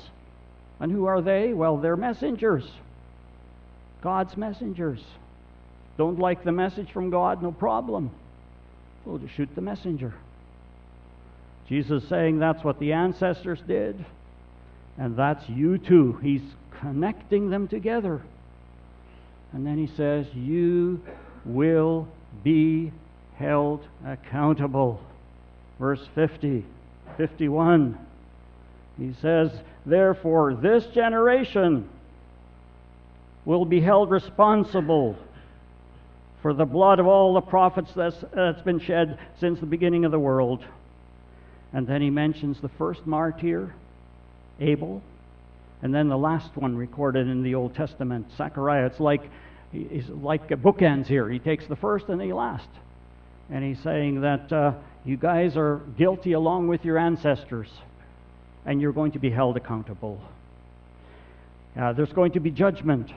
And 0.80 0.92
who 0.92 1.07
are 1.07 1.21
they? 1.21 1.52
Well, 1.52 1.76
they're 1.78 1.97
messengers, 1.97 2.64
God's 4.00 4.37
messengers. 4.37 5.00
Don't 5.97 6.21
like 6.21 6.45
the 6.45 6.52
message 6.52 6.92
from 6.92 7.11
God? 7.11 7.42
No 7.42 7.50
problem. 7.50 8.11
We'll 9.04 9.18
just 9.18 9.35
shoot 9.35 9.49
the 9.54 9.61
messenger. 9.61 10.14
Jesus 11.68 12.02
is 12.02 12.08
saying 12.08 12.38
that's 12.38 12.64
what 12.64 12.78
the 12.78 12.94
ancestors 12.94 13.60
did, 13.66 14.04
and 14.96 15.16
that's 15.16 15.46
you 15.48 15.76
too. 15.78 16.18
He's 16.22 16.42
connecting 16.80 17.50
them 17.50 17.68
together. 17.68 18.22
And 19.52 19.66
then 19.66 19.76
he 19.76 19.94
says, 19.94 20.26
You 20.34 21.00
will 21.44 22.08
be 22.42 22.92
held 23.37 23.87
accountable. 24.04 25.00
Verse 25.78 26.06
50, 26.14 26.64
51. 27.16 27.98
He 28.98 29.14
says, 29.20 29.50
Therefore, 29.87 30.54
this 30.54 30.87
generation 30.87 31.88
will 33.44 33.64
be 33.64 33.80
held 33.80 34.10
responsible 34.10 35.16
for 36.42 36.52
the 36.52 36.64
blood 36.64 36.98
of 36.98 37.06
all 37.06 37.34
the 37.34 37.40
prophets 37.40 37.90
that's, 37.94 38.16
that's 38.34 38.62
been 38.62 38.80
shed 38.80 39.18
since 39.40 39.60
the 39.60 39.66
beginning 39.66 40.04
of 40.04 40.12
the 40.12 40.18
world. 40.18 40.64
And 41.72 41.87
then 41.87 42.00
he 42.00 42.10
mentions 42.10 42.60
the 42.60 42.70
first 42.70 43.06
martyr, 43.06 43.75
Abel, 44.60 45.02
and 45.82 45.94
then 45.94 46.08
the 46.08 46.16
last 46.16 46.56
one 46.56 46.76
recorded 46.76 47.28
in 47.28 47.42
the 47.42 47.54
Old 47.54 47.75
Testament, 47.75 48.26
Zechariah. 48.37 48.87
It's 48.87 49.00
like 49.00 49.22
he's 49.70 50.08
like 50.08 50.48
bookends 50.48 51.06
here. 51.06 51.28
He 51.28 51.38
takes 51.38 51.66
the 51.66 51.76
first 51.76 52.08
and 52.08 52.20
the 52.20 52.32
last, 52.32 52.68
and 53.50 53.62
he's 53.62 53.82
saying 53.82 54.22
that 54.22 54.52
uh, 54.52 54.72
you 55.04 55.16
guys 55.16 55.56
are 55.56 55.80
guilty 55.96 56.32
along 56.32 56.68
with 56.68 56.84
your 56.84 56.98
ancestors, 56.98 57.68
and 58.66 58.80
you're 58.80 58.92
going 58.92 59.12
to 59.12 59.18
be 59.18 59.30
held 59.30 59.56
accountable. 59.56 60.20
Uh, 61.78 61.92
there's 61.92 62.12
going 62.12 62.32
to 62.32 62.40
be 62.40 62.50
judgment. 62.50 63.10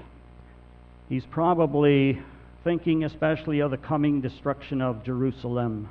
He's 1.09 1.25
probably 1.25 2.21
thinking 2.63 3.03
especially 3.03 3.59
of 3.61 3.71
the 3.71 3.77
coming 3.77 4.21
destruction 4.21 4.81
of 4.81 5.03
Jerusalem, 5.03 5.89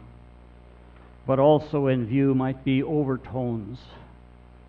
but 1.27 1.39
also 1.39 1.87
in 1.87 2.07
view 2.07 2.35
might 2.35 2.65
be 2.65 2.83
overtones 2.83 3.79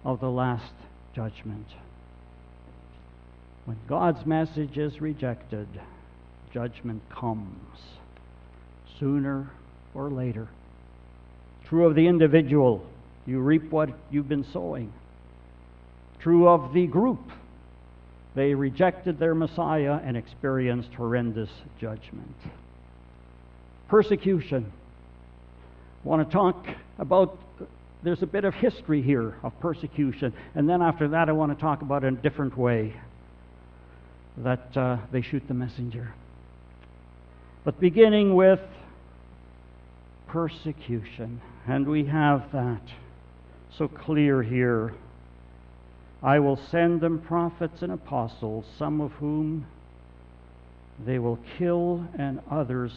of 0.03 0.20
the 0.20 0.29
last 0.29 0.74
judgment. 1.15 1.67
When 3.65 3.77
God's 3.88 4.25
message 4.25 4.77
is 4.77 5.01
rejected, 5.01 5.67
judgment 6.53 7.01
comes 7.10 7.79
sooner 9.00 9.50
or 9.93 10.10
later. 10.10 10.48
True 11.65 11.86
of 11.86 11.96
the 11.96 12.08
individual, 12.08 12.86
you 13.25 13.39
reap 13.39 13.72
what 13.72 13.89
you've 14.10 14.27
been 14.27 14.46
sowing. 14.51 14.91
True 16.20 16.48
of 16.48 16.74
the 16.74 16.88
group, 16.88 17.31
they 18.36 18.53
rejected 18.53 19.20
their 19.20 19.36
Messiah 19.36 20.00
and 20.03 20.15
experienced 20.17 20.93
horrendous 20.93 21.50
judgment. 21.79 22.36
Persecution. 23.88 24.72
I 26.03 26.08
want 26.08 26.27
to 26.27 26.34
talk 26.34 26.67
about, 26.98 27.38
there's 28.03 28.24
a 28.24 28.27
bit 28.27 28.43
of 28.43 28.55
history 28.55 29.01
here 29.01 29.36
of 29.43 29.60
persecution, 29.60 30.34
and 30.55 30.67
then 30.67 30.81
after 30.81 31.10
that, 31.10 31.29
I 31.29 31.31
want 31.34 31.55
to 31.55 31.62
talk 31.62 31.84
about 31.84 32.03
a 32.03 32.12
different 32.12 32.58
way 32.58 32.96
that 34.38 34.75
uh, 34.75 34.98
they 35.12 35.22
shoot 35.22 35.43
the 35.48 35.53
messenger. 35.53 36.13
But 37.63 37.79
beginning 37.79 38.34
with 38.34 38.62
persecution, 40.27 41.41
and 41.67 41.88
we 41.88 42.05
have 42.05 42.51
that 42.51 42.81
so 43.77 43.88
clear 43.88 44.41
here 44.41 44.93
I 46.24 46.39
will 46.39 46.60
send 46.70 47.01
them 47.01 47.20
prophets 47.20 47.81
and 47.81 47.91
apostles, 47.91 48.65
some 48.77 49.01
of 49.01 49.12
whom 49.13 49.65
they 51.03 51.17
will 51.17 51.39
kill, 51.58 52.08
and 52.17 52.41
others 52.50 52.91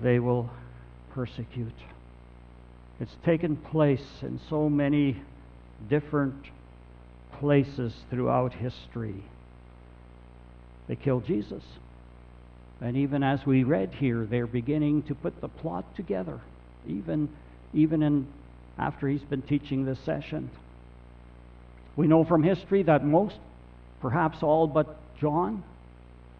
they 0.00 0.18
will 0.18 0.50
persecute. 1.14 1.72
It's 3.00 3.16
taken 3.24 3.56
place 3.56 4.04
in 4.22 4.40
so 4.48 4.68
many 4.68 5.16
different 5.88 6.34
places 7.40 7.92
throughout 8.10 8.52
history. 8.52 9.22
They 10.88 10.96
killed 10.96 11.26
Jesus. 11.26 11.62
And 12.80 12.96
even 12.96 13.22
as 13.22 13.46
we 13.46 13.64
read 13.64 13.94
here, 13.94 14.26
they're 14.28 14.46
beginning 14.46 15.02
to 15.04 15.14
put 15.14 15.40
the 15.40 15.48
plot 15.48 15.96
together, 15.96 16.40
even, 16.86 17.28
even 17.72 18.02
in, 18.02 18.26
after 18.78 19.08
he's 19.08 19.22
been 19.22 19.42
teaching 19.42 19.84
this 19.84 19.98
session. 20.04 20.50
We 21.96 22.06
know 22.06 22.24
from 22.24 22.42
history 22.42 22.82
that 22.84 23.04
most, 23.04 23.36
perhaps 24.00 24.42
all 24.42 24.66
but 24.66 24.98
John, 25.20 25.62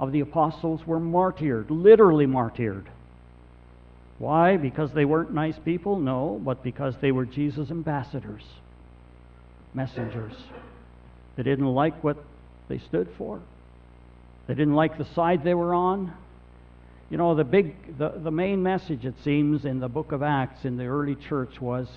of 0.01 0.11
the 0.11 0.21
apostles 0.21 0.85
were 0.87 0.99
martyred, 0.99 1.71
literally 1.71 2.27
martyred. 2.27 2.89
Why? 4.23 4.57
Because 4.57 4.93
they 4.93 5.05
weren't 5.05 5.35
nice 5.35 5.59
people? 5.65 5.99
No, 5.99 6.41
but 6.45 6.63
because 6.63 6.95
they 7.01 7.11
were 7.11 7.27
Jesus' 7.27 7.73
ambassadors, 7.73 8.45
messengers. 9.75 10.35
They 11.35 11.43
didn't 11.43 11.67
like 11.67 12.05
what 12.05 12.19
they 12.69 12.79
stood 12.79 13.09
for. 13.19 13.41
They 14.47 14.55
didn't 14.55 14.77
like 14.77 14.97
the 14.97 15.13
side 15.17 15.43
they 15.43 15.55
were 15.55 15.75
on. 15.75 16.13
You 17.11 17.17
know, 17.17 17.35
the 17.35 17.43
big 17.43 17.99
the, 17.99 18.11
the 18.11 18.31
main 18.31 18.63
message 18.63 19.05
it 19.05 19.17
seems 19.25 19.65
in 19.65 19.81
the 19.81 19.89
book 19.89 20.13
of 20.13 20.23
Acts 20.23 20.65
in 20.65 20.77
the 20.77 20.85
early 20.85 21.17
church 21.17 21.61
was 21.61 21.89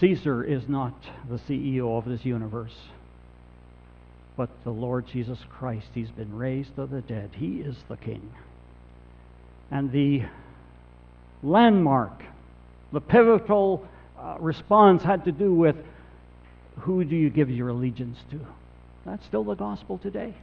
Caesar 0.00 0.44
is 0.44 0.68
not 0.68 0.92
the 1.30 1.38
CEO 1.38 1.96
of 1.96 2.04
this 2.04 2.26
universe, 2.26 2.76
but 4.36 4.50
the 4.64 4.70
Lord 4.70 5.06
Jesus 5.06 5.38
Christ. 5.48 5.86
He's 5.94 6.10
been 6.10 6.36
raised 6.36 6.76
to 6.76 6.84
the 6.84 7.00
dead. 7.00 7.30
He 7.36 7.62
is 7.62 7.76
the 7.88 7.96
king. 7.96 8.34
And 9.70 9.90
the 9.90 10.24
landmark, 11.42 12.22
the 12.92 13.00
pivotal 13.00 13.86
uh, 14.18 14.36
response 14.38 15.02
had 15.02 15.24
to 15.24 15.32
do 15.32 15.52
with 15.52 15.76
who 16.80 17.04
do 17.04 17.16
you 17.16 17.30
give 17.30 17.50
your 17.50 17.68
allegiance 17.68 18.18
to? 18.30 18.40
That's 19.04 19.24
still 19.26 19.44
the 19.44 19.54
gospel 19.54 19.98
today. 19.98 20.34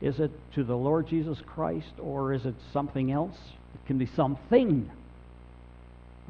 Is 0.00 0.18
it 0.18 0.30
to 0.54 0.64
the 0.64 0.76
Lord 0.76 1.06
Jesus 1.06 1.38
Christ 1.46 1.92
or 1.98 2.32
is 2.32 2.44
it 2.44 2.54
something 2.72 3.10
else? 3.12 3.36
It 3.74 3.86
can 3.86 3.98
be 3.98 4.06
something 4.06 4.90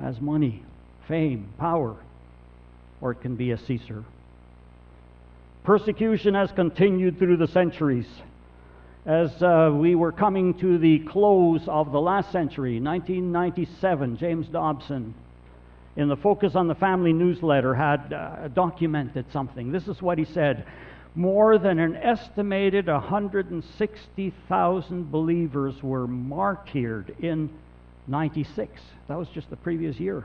as 0.02 0.20
money, 0.20 0.62
fame, 1.08 1.52
power, 1.58 1.96
or 3.00 3.12
it 3.12 3.20
can 3.20 3.36
be 3.36 3.50
a 3.50 3.58
Caesar. 3.58 4.04
Persecution 5.64 6.34
has 6.34 6.50
continued 6.52 7.18
through 7.18 7.36
the 7.36 7.48
centuries. 7.48 8.06
As 9.04 9.42
uh, 9.42 9.72
we 9.74 9.96
were 9.96 10.12
coming 10.12 10.54
to 10.60 10.78
the 10.78 11.00
close 11.00 11.66
of 11.66 11.90
the 11.90 12.00
last 12.00 12.30
century, 12.30 12.80
1997, 12.80 14.16
James 14.16 14.46
Dobson, 14.46 15.12
in 15.96 16.06
the 16.08 16.16
Focus 16.16 16.54
on 16.54 16.68
the 16.68 16.76
Family 16.76 17.12
newsletter, 17.12 17.74
had 17.74 18.12
uh, 18.12 18.46
documented 18.48 19.24
something. 19.32 19.72
This 19.72 19.88
is 19.88 20.00
what 20.00 20.18
he 20.18 20.24
said 20.24 20.64
More 21.16 21.58
than 21.58 21.80
an 21.80 21.96
estimated 21.96 22.86
160,000 22.86 25.10
believers 25.10 25.82
were 25.82 26.06
martyred 26.06 27.16
in 27.18 27.50
96. 28.06 28.80
That 29.08 29.18
was 29.18 29.26
just 29.28 29.50
the 29.50 29.56
previous 29.56 29.98
year 29.98 30.24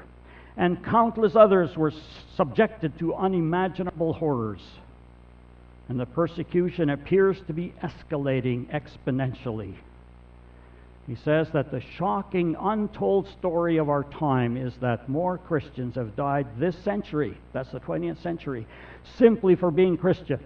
and 0.58 0.84
countless 0.84 1.36
others 1.36 1.78
were 1.78 1.94
subjected 2.36 2.98
to 2.98 3.14
unimaginable 3.14 4.14
horrors. 4.14 4.62
And 5.90 6.00
the 6.00 6.06
persecution 6.06 6.90
appears 6.90 7.40
to 7.48 7.54
be 7.54 7.74
escalating 7.82 8.68
exponentially. 8.68 9.76
He 11.08 11.16
says 11.16 11.50
that 11.52 11.72
the 11.72 11.80
shocking, 11.80 12.58
untold 12.60 13.30
story 13.30 13.78
of 13.78 13.90
our 13.90 14.04
time 14.04 14.58
is 14.58 14.74
that 14.82 15.08
more 15.08 15.38
Christians 15.38 15.96
have 15.96 16.18
died 16.18 16.48
this 16.60 16.78
century, 16.80 17.38
that's 17.54 17.72
the 17.72 17.80
20th 17.80 18.22
century, 18.22 18.68
simply 19.18 19.56
for 19.56 19.72
being 19.72 19.96
Christian, 19.96 20.40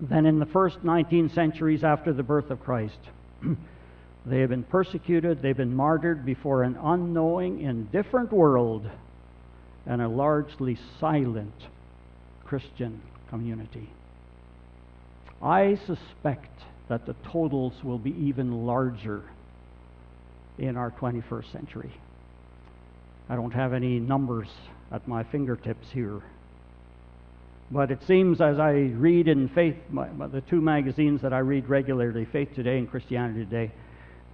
than 0.00 0.24
in 0.24 0.38
the 0.38 0.46
first 0.46 0.82
19 0.82 1.28
centuries 1.28 1.84
after 1.84 2.14
the 2.14 2.22
birth 2.22 2.50
of 2.50 2.64
Christ. 2.64 2.98
they 4.26 4.40
have 4.40 4.48
been 4.48 4.62
persecuted, 4.62 5.42
they've 5.42 5.54
been 5.54 5.76
martyred 5.76 6.24
before 6.24 6.62
an 6.62 6.78
unknowing, 6.82 7.60
indifferent 7.60 8.32
world 8.32 8.88
and 9.84 10.00
a 10.00 10.08
largely 10.08 10.78
silent 11.00 11.66
Christian 12.44 13.02
community. 13.28 13.90
I 15.42 15.76
suspect 15.86 16.62
that 16.88 17.04
the 17.06 17.16
totals 17.32 17.72
will 17.82 17.98
be 17.98 18.10
even 18.10 18.64
larger 18.64 19.22
in 20.58 20.76
our 20.76 20.90
21st 20.92 21.50
century. 21.50 21.92
I 23.28 23.34
don't 23.34 23.52
have 23.52 23.72
any 23.72 23.98
numbers 23.98 24.48
at 24.92 25.08
my 25.08 25.24
fingertips 25.24 25.86
here. 25.92 26.20
But 27.70 27.90
it 27.90 28.02
seems 28.06 28.40
as 28.40 28.58
I 28.58 28.72
read 28.72 29.28
in 29.28 29.48
Faith, 29.48 29.76
my, 29.90 30.08
the 30.28 30.42
two 30.42 30.60
magazines 30.60 31.22
that 31.22 31.32
I 31.32 31.38
read 31.38 31.68
regularly, 31.68 32.26
Faith 32.26 32.54
Today 32.54 32.78
and 32.78 32.88
Christianity 32.88 33.44
Today, 33.44 33.72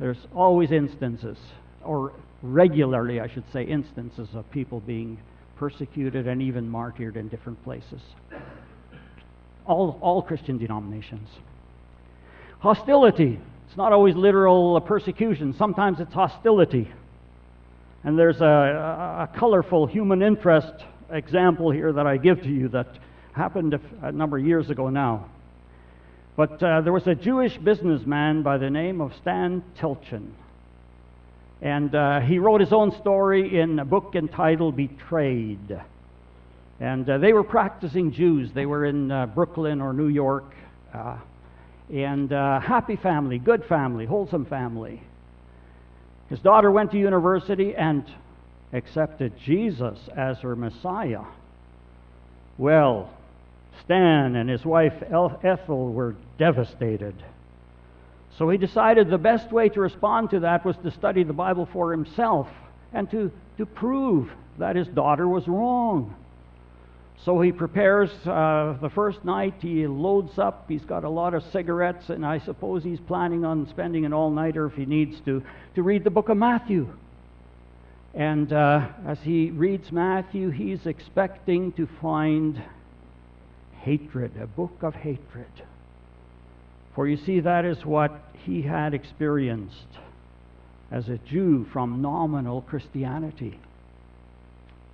there's 0.00 0.26
always 0.34 0.72
instances, 0.72 1.38
or 1.84 2.12
regularly, 2.42 3.20
I 3.20 3.28
should 3.28 3.44
say, 3.52 3.62
instances 3.62 4.28
of 4.34 4.50
people 4.50 4.80
being 4.80 5.18
persecuted, 5.56 6.26
and 6.26 6.42
even 6.42 6.68
martyred 6.68 7.16
in 7.16 7.28
different 7.28 7.62
places. 7.64 8.00
All, 9.68 9.98
all 10.00 10.22
Christian 10.22 10.58
denominations. 10.58 11.28
Hostility. 12.58 13.38
It's 13.68 13.76
not 13.76 13.92
always 13.92 14.16
literal 14.16 14.80
persecution, 14.80 15.54
sometimes 15.58 16.00
it's 16.00 16.12
hostility. 16.12 16.90
And 18.02 18.18
there's 18.18 18.40
a, 18.40 19.28
a, 19.30 19.38
colorful 19.38 19.86
human 19.86 20.22
interest 20.22 20.72
example 21.10 21.70
here 21.70 21.92
that 21.92 22.06
I 22.06 22.16
give 22.16 22.42
to 22.42 22.48
you 22.48 22.68
that 22.68 22.88
happened 23.32 23.78
a, 24.02 24.12
number 24.12 24.38
of 24.38 24.46
years 24.46 24.70
ago 24.70 24.88
now. 24.88 25.26
But 26.36 26.62
uh, 26.62 26.80
there 26.80 26.92
was 26.92 27.06
a 27.06 27.14
Jewish 27.14 27.58
businessman 27.58 28.42
by 28.42 28.56
the 28.56 28.70
name 28.70 29.00
of 29.00 29.12
Stan 29.20 29.62
Telchin. 29.78 30.30
And 31.60 31.94
uh, 31.94 32.20
he 32.20 32.38
wrote 32.38 32.60
his 32.60 32.72
own 32.72 32.92
story 33.00 33.58
in 33.60 33.78
a 33.80 33.84
book 33.84 34.12
entitled 34.14 34.76
Betrayed. 34.76 35.80
And 36.80 37.08
uh, 37.08 37.18
they 37.18 37.32
were 37.32 37.44
practicing 37.44 38.12
Jews. 38.12 38.52
They 38.52 38.66
were 38.66 38.84
in 38.84 39.10
uh, 39.10 39.26
Brooklyn 39.26 39.80
or 39.80 39.92
New 39.92 40.08
York. 40.08 40.54
Uh, 40.94 41.18
and 41.92 42.32
uh, 42.32 42.60
happy 42.60 42.96
family, 42.96 43.38
good 43.38 43.64
family, 43.64 44.06
wholesome 44.06 44.44
family. 44.44 45.02
His 46.28 46.40
daughter 46.40 46.70
went 46.70 46.90
to 46.92 46.98
university 46.98 47.74
and 47.74 48.04
accepted 48.72 49.32
Jesus 49.38 49.98
as 50.14 50.38
her 50.38 50.54
Messiah. 50.54 51.22
Well, 52.58 53.10
Stan 53.84 54.36
and 54.36 54.50
his 54.50 54.64
wife 54.64 54.92
Ethel 55.02 55.92
were 55.92 56.16
devastated. 56.38 57.14
So 58.36 58.50
he 58.50 58.58
decided 58.58 59.08
the 59.08 59.18
best 59.18 59.50
way 59.50 59.68
to 59.70 59.80
respond 59.80 60.30
to 60.30 60.40
that 60.40 60.64
was 60.64 60.76
to 60.78 60.90
study 60.90 61.24
the 61.24 61.32
Bible 61.32 61.66
for 61.72 61.90
himself 61.90 62.48
and 62.92 63.10
to, 63.10 63.32
to 63.56 63.66
prove 63.66 64.30
that 64.58 64.76
his 64.76 64.86
daughter 64.88 65.26
was 65.26 65.48
wrong. 65.48 66.14
So 67.24 67.40
he 67.40 67.52
prepares 67.52 68.10
uh, 68.26 68.76
the 68.80 68.90
first 68.90 69.24
night, 69.24 69.54
he 69.60 69.86
loads 69.86 70.38
up, 70.38 70.66
he's 70.68 70.84
got 70.84 71.04
a 71.04 71.08
lot 71.08 71.34
of 71.34 71.42
cigarettes, 71.52 72.10
and 72.10 72.24
I 72.24 72.38
suppose 72.38 72.84
he's 72.84 73.00
planning 73.00 73.44
on 73.44 73.68
spending 73.68 74.04
an 74.04 74.12
all 74.12 74.30
nighter 74.30 74.66
if 74.66 74.74
he 74.74 74.86
needs 74.86 75.20
to, 75.24 75.42
to 75.74 75.82
read 75.82 76.04
the 76.04 76.10
book 76.10 76.28
of 76.28 76.36
Matthew. 76.36 76.88
And 78.14 78.52
uh, 78.52 78.88
as 79.06 79.18
he 79.20 79.50
reads 79.50 79.90
Matthew, 79.90 80.50
he's 80.50 80.86
expecting 80.86 81.72
to 81.72 81.88
find 82.00 82.62
hatred, 83.80 84.32
a 84.40 84.46
book 84.46 84.82
of 84.82 84.94
hatred. 84.94 85.46
For 86.94 87.06
you 87.06 87.16
see, 87.16 87.40
that 87.40 87.64
is 87.64 87.84
what 87.84 88.12
he 88.44 88.62
had 88.62 88.94
experienced 88.94 89.98
as 90.90 91.08
a 91.08 91.18
Jew 91.18 91.66
from 91.72 92.00
nominal 92.00 92.62
Christianity. 92.62 93.58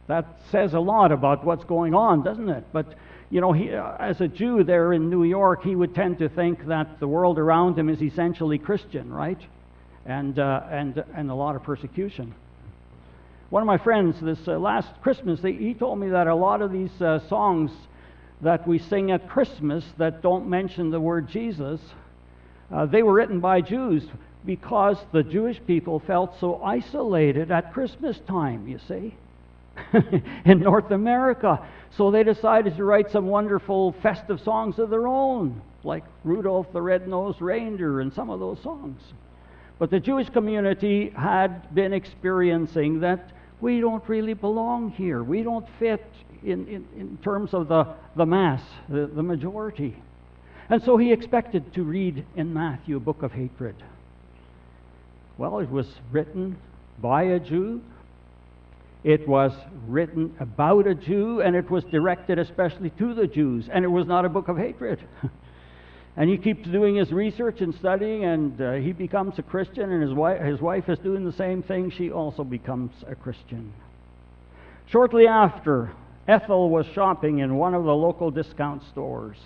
That 0.07 0.27
says 0.51 0.75
a 0.75 0.81
lot 0.81 1.13
about 1.13 1.45
what's 1.45 1.65
going 1.65 1.95
on, 1.95 2.23
doesn't 2.23 2.49
it? 2.49 2.65
But, 2.73 2.95
you 3.31 3.41
know, 3.41 3.53
he, 3.53 3.73
uh, 3.73 3.97
as 3.99 4.21
a 4.21 4.29
Jew 4.29 4.63
there 4.65 4.93
in 4.93 5.09
New 5.09 5.25
York, 5.25 5.63
he 5.65 5.75
would 5.75 5.95
tend 5.95 6.19
to 6.19 6.29
think 6.29 6.67
that 6.67 7.01
the 7.01 7.09
world 7.09 7.39
around 7.39 7.79
him 7.79 7.89
is 7.89 8.03
essentially 8.03 8.59
Christian, 8.59 9.13
right? 9.13 9.41
And, 10.05 10.39
uh, 10.39 10.63
and, 10.71 11.03
and 11.15 11.31
a 11.31 11.35
lot 11.35 11.57
of 11.57 11.63
persecution. 11.63 12.35
One 13.49 13.63
of 13.63 13.67
my 13.67 13.79
friends, 13.79 14.21
this 14.21 14.47
uh, 14.47 14.59
last 14.59 14.89
Christmas, 15.01 15.41
they, 15.41 15.53
he 15.53 15.75
told 15.75 15.99
me 15.99 16.11
that 16.11 16.27
a 16.27 16.35
lot 16.35 16.61
of 16.61 16.73
these 16.73 17.01
uh, 17.01 17.21
songs 17.29 17.71
that 18.41 18.67
we 18.69 18.79
sing 18.79 19.11
at 19.11 19.29
Christmas 19.29 19.85
that 19.97 20.23
don't 20.23 20.49
mention 20.49 20.91
the 20.91 21.01
word 21.01 21.29
Jesus, 21.29 21.81
uh, 22.71 22.85
they 22.87 23.03
were 23.03 23.15
written 23.15 23.41
by 23.41 23.61
Jews 23.61 24.05
because 24.45 24.99
the 25.13 25.23
Jewish 25.23 25.61
people 25.67 25.99
felt 26.01 26.39
so 26.41 26.63
isolated 26.63 27.51
at 27.51 27.73
Christmas 27.73 28.19
time, 28.27 28.69
you 28.69 28.79
see. 28.87 29.15
in 30.45 30.61
North 30.61 30.91
America. 30.91 31.67
So 31.97 32.11
they 32.11 32.25
decided 32.25 32.77
to 32.77 32.85
write 32.85 33.11
some 33.11 33.27
wonderful 33.27 33.93
festive 34.03 34.41
songs 34.41 34.79
of 34.79 34.91
their 34.91 35.07
own, 35.07 35.63
like 35.85 36.05
Rudolph 36.25 36.73
the 36.73 36.83
Red-Nosed 36.83 37.41
Reindeer 37.41 38.01
and 38.01 38.13
some 38.13 38.31
of 38.31 38.41
those 38.41 38.61
songs. 38.63 39.01
But 39.79 39.91
the 39.91 40.01
Jewish 40.01 40.29
community 40.31 41.11
had 41.11 41.75
been 41.75 41.93
experiencing 41.93 43.01
that 43.01 43.31
we 43.61 43.81
don't 43.81 44.07
really 44.09 44.35
belong 44.35 44.91
here. 44.91 45.23
We 45.23 45.43
don't 45.43 45.67
fit 45.79 46.05
in, 46.43 46.67
in, 46.69 46.87
in 46.97 47.19
terms 47.23 47.55
of 47.55 47.69
the, 47.69 47.87
the 48.17 48.27
mass, 48.27 48.63
the, 48.89 49.07
the 49.07 49.23
majority. 49.23 49.97
And 50.69 50.83
so 50.83 50.97
he 50.97 51.13
expected 51.13 51.73
to 51.75 51.83
read 51.83 52.25
in 52.37 52.53
Matthew 52.53 52.97
a 52.97 53.01
book 53.01 53.23
of 53.23 53.33
hatred. 53.33 53.77
Well, 55.37 55.59
it 55.59 55.71
was 55.71 55.87
written 56.11 56.57
by 57.01 57.25
a 57.25 57.41
Jew 57.41 57.83
it 59.05 59.29
was 59.29 59.53
written 59.87 60.35
about 60.41 60.87
a 60.87 60.95
Jew, 60.95 61.43
and 61.43 61.55
it 61.55 61.71
was 61.71 61.85
directed 61.85 62.39
especially 62.39 62.89
to 62.99 63.15
the 63.15 63.27
Jews, 63.27 63.69
and 63.71 63.85
it 63.85 63.89
was 63.89 64.07
not 64.07 64.25
a 64.25 64.31
book 64.31 64.49
of 64.49 64.57
hatred. 64.57 64.99
and 66.17 66.31
he 66.31 66.39
keeps 66.39 66.67
doing 66.67 66.97
his 66.97 67.13
research 67.13 67.61
and 67.61 67.75
studying, 67.75 68.25
and 68.25 68.61
uh, 68.61 68.73
he 68.73 68.93
becomes 68.93 69.39
a 69.39 69.43
Christian, 69.43 69.93
and 69.93 70.03
his 70.03 70.15
wife, 70.15 70.41
his 70.41 70.59
wife 70.59 70.89
is 70.89 70.99
doing 71.01 71.27
the 71.27 71.35
same 71.35 71.63
thing. 71.63 71.91
She 71.91 72.11
also 72.11 72.45
becomes 72.45 72.93
a 73.07 73.15
Christian. 73.15 73.75
Shortly 74.87 75.27
after, 75.27 75.93
Ethel 76.27 76.71
was 76.71 76.87
shopping 76.95 77.41
in 77.41 77.57
one 77.57 77.75
of 77.75 77.85
the 77.85 77.95
local 77.95 78.31
discount 78.31 78.83
stores. 78.91 79.37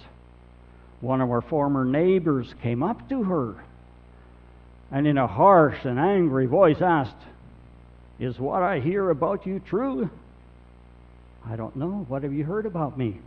One 1.00 1.20
of 1.20 1.30
our 1.30 1.42
former 1.42 1.84
neighbors 1.84 2.54
came 2.62 2.84
up 2.84 3.08
to 3.08 3.24
her 3.24 3.56
and, 4.92 5.06
in 5.06 5.18
a 5.18 5.26
harsh 5.26 5.84
and 5.84 5.98
angry 5.98 6.46
voice, 6.46 6.80
asked, 6.80 7.16
is 8.18 8.38
what 8.38 8.62
I 8.62 8.81
hear 8.81 9.11
about 9.11 9.46
you 9.46 9.61
true? 9.61 10.11
I 11.46 11.57
don't 11.57 11.76
know. 11.76 12.04
What 12.09 12.22
have 12.24 12.33
you 12.33 12.44
heard 12.44 12.66
about 12.66 12.98
me? 12.98 13.20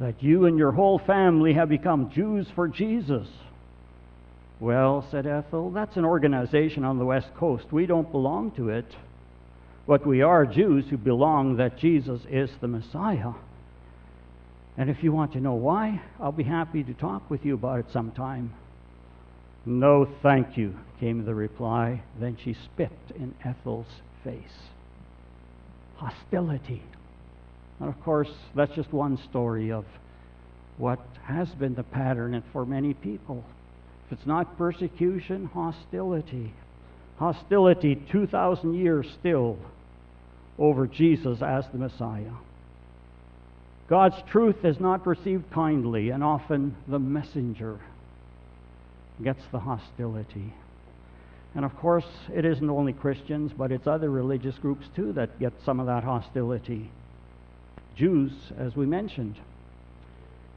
That 0.00 0.22
you 0.22 0.46
and 0.46 0.58
your 0.58 0.72
whole 0.72 0.98
family 0.98 1.54
have 1.54 1.68
become 1.68 2.10
Jews 2.10 2.46
for 2.54 2.68
Jesus. 2.68 3.26
Well, 4.60 5.06
said 5.10 5.26
Ethel, 5.26 5.70
that's 5.70 5.96
an 5.96 6.04
organization 6.04 6.84
on 6.84 6.98
the 6.98 7.04
West 7.04 7.28
Coast. 7.36 7.66
We 7.70 7.86
don't 7.86 8.10
belong 8.10 8.52
to 8.52 8.70
it. 8.70 8.86
But 9.86 10.06
we 10.06 10.22
are 10.22 10.44
Jews 10.46 10.84
who 10.90 10.98
belong 10.98 11.56
that 11.56 11.78
Jesus 11.78 12.20
is 12.28 12.50
the 12.60 12.68
Messiah. 12.68 13.32
And 14.76 14.90
if 14.90 15.02
you 15.02 15.12
want 15.12 15.32
to 15.32 15.40
know 15.40 15.54
why, 15.54 16.00
I'll 16.20 16.32
be 16.32 16.44
happy 16.44 16.84
to 16.84 16.94
talk 16.94 17.30
with 17.30 17.44
you 17.44 17.54
about 17.54 17.80
it 17.80 17.86
sometime. 17.92 18.52
No, 19.66 20.08
thank 20.22 20.56
you, 20.56 20.74
came 21.00 21.24
the 21.24 21.34
reply. 21.34 22.02
Then 22.18 22.36
she 22.42 22.54
spit 22.54 22.92
in 23.16 23.34
Ethel's 23.44 23.86
face. 24.24 24.42
Hostility. 25.96 26.82
And 27.80 27.88
of 27.88 28.00
course, 28.02 28.30
that's 28.54 28.74
just 28.74 28.92
one 28.92 29.18
story 29.28 29.70
of 29.72 29.84
what 30.78 31.00
has 31.24 31.48
been 31.50 31.74
the 31.74 31.82
pattern 31.82 32.42
for 32.52 32.64
many 32.64 32.94
people. 32.94 33.44
If 34.06 34.18
it's 34.18 34.26
not 34.26 34.56
persecution, 34.56 35.46
hostility. 35.52 36.52
Hostility 37.18 37.96
2,000 38.10 38.74
years 38.74 39.06
still 39.18 39.58
over 40.58 40.86
Jesus 40.86 41.42
as 41.42 41.64
the 41.72 41.78
Messiah. 41.78 42.32
God's 43.88 44.16
truth 44.30 44.64
is 44.64 44.80
not 44.80 45.06
received 45.06 45.50
kindly, 45.50 46.10
and 46.10 46.22
often 46.22 46.76
the 46.86 46.98
messenger 46.98 47.80
gets 49.22 49.42
the 49.52 49.60
hostility. 49.60 50.52
And 51.54 51.64
of 51.64 51.76
course, 51.76 52.06
it 52.34 52.44
isn't 52.44 52.70
only 52.70 52.92
Christians, 52.92 53.52
but 53.56 53.72
it's 53.72 53.86
other 53.86 54.10
religious 54.10 54.56
groups 54.58 54.86
too 54.94 55.12
that 55.14 55.38
get 55.40 55.52
some 55.64 55.80
of 55.80 55.86
that 55.86 56.04
hostility. 56.04 56.90
Jews, 57.96 58.32
as 58.58 58.76
we 58.76 58.86
mentioned. 58.86 59.36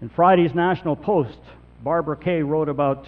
In 0.01 0.09
Friday's 0.09 0.53
National 0.53 0.95
Post, 0.95 1.39
Barbara 1.83 2.17
Kay 2.17 2.41
wrote 2.43 2.69
about 2.69 3.07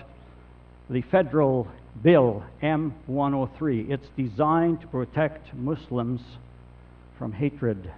the 0.90 1.02
federal 1.02 1.68
bill 2.02 2.44
M103. 2.62 3.90
It's 3.90 4.08
designed 4.18 4.82
to 4.82 4.88
protect 4.88 5.54
Muslims 5.54 6.22
from 7.18 7.32
hatred. 7.32 7.92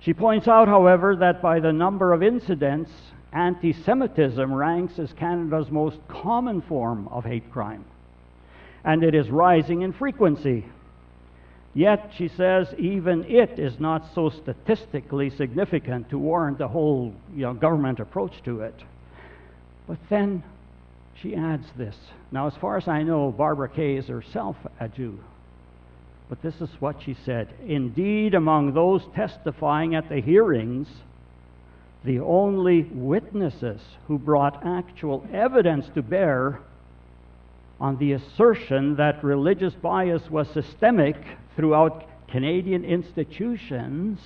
She 0.00 0.12
points 0.12 0.46
out, 0.46 0.68
however, 0.68 1.16
that 1.16 1.40
by 1.40 1.60
the 1.60 1.72
number 1.72 2.12
of 2.12 2.22
incidents 2.22 2.90
anti 3.36 3.72
Semitism 3.72 4.52
ranks 4.52 4.98
as 4.98 5.12
Canada's 5.12 5.70
most 5.70 5.98
common 6.08 6.62
form 6.62 7.06
of 7.08 7.24
hate 7.24 7.52
crime, 7.52 7.84
and 8.82 9.04
it 9.04 9.14
is 9.14 9.28
rising 9.28 9.82
in 9.82 9.92
frequency. 9.92 10.64
Yet, 11.74 12.12
she 12.16 12.28
says, 12.28 12.74
even 12.78 13.24
it 13.24 13.58
is 13.58 13.78
not 13.78 14.14
so 14.14 14.30
statistically 14.30 15.28
significant 15.28 16.08
to 16.08 16.18
warrant 16.18 16.62
a 16.62 16.68
whole 16.68 17.12
you 17.34 17.42
know, 17.42 17.52
government 17.52 18.00
approach 18.00 18.42
to 18.44 18.62
it. 18.62 18.74
But 19.86 19.98
then 20.08 20.42
she 21.20 21.36
adds 21.36 21.66
this. 21.76 21.94
Now, 22.32 22.46
as 22.46 22.54
far 22.56 22.78
as 22.78 22.88
I 22.88 23.02
know, 23.02 23.30
Barbara 23.30 23.68
Kay 23.68 23.96
is 23.96 24.06
herself 24.06 24.56
a 24.80 24.88
Jew. 24.88 25.18
But 26.30 26.40
this 26.40 26.62
is 26.62 26.70
what 26.80 27.02
she 27.02 27.14
said 27.26 27.48
Indeed, 27.66 28.32
among 28.32 28.72
those 28.72 29.02
testifying 29.14 29.94
at 29.94 30.08
the 30.08 30.22
hearings, 30.22 30.88
the 32.06 32.20
only 32.20 32.84
witnesses 32.84 33.80
who 34.06 34.16
brought 34.16 34.64
actual 34.64 35.26
evidence 35.32 35.88
to 35.94 36.02
bear 36.02 36.60
on 37.80 37.98
the 37.98 38.12
assertion 38.12 38.96
that 38.96 39.22
religious 39.24 39.74
bias 39.74 40.30
was 40.30 40.48
systemic 40.50 41.16
throughout 41.56 42.08
Canadian 42.28 42.84
institutions 42.84 44.20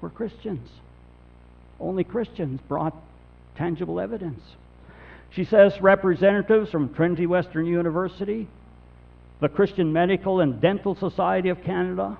were 0.00 0.08
Christians. 0.08 0.68
Only 1.78 2.02
Christians 2.02 2.60
brought 2.66 2.96
tangible 3.56 4.00
evidence. 4.00 4.40
She 5.30 5.44
says 5.44 5.78
representatives 5.82 6.70
from 6.70 6.94
Trinity 6.94 7.26
Western 7.26 7.66
University, 7.66 8.48
the 9.40 9.50
Christian 9.50 9.92
Medical 9.92 10.40
and 10.40 10.62
Dental 10.62 10.94
Society 10.94 11.50
of 11.50 11.62
Canada, 11.62 12.16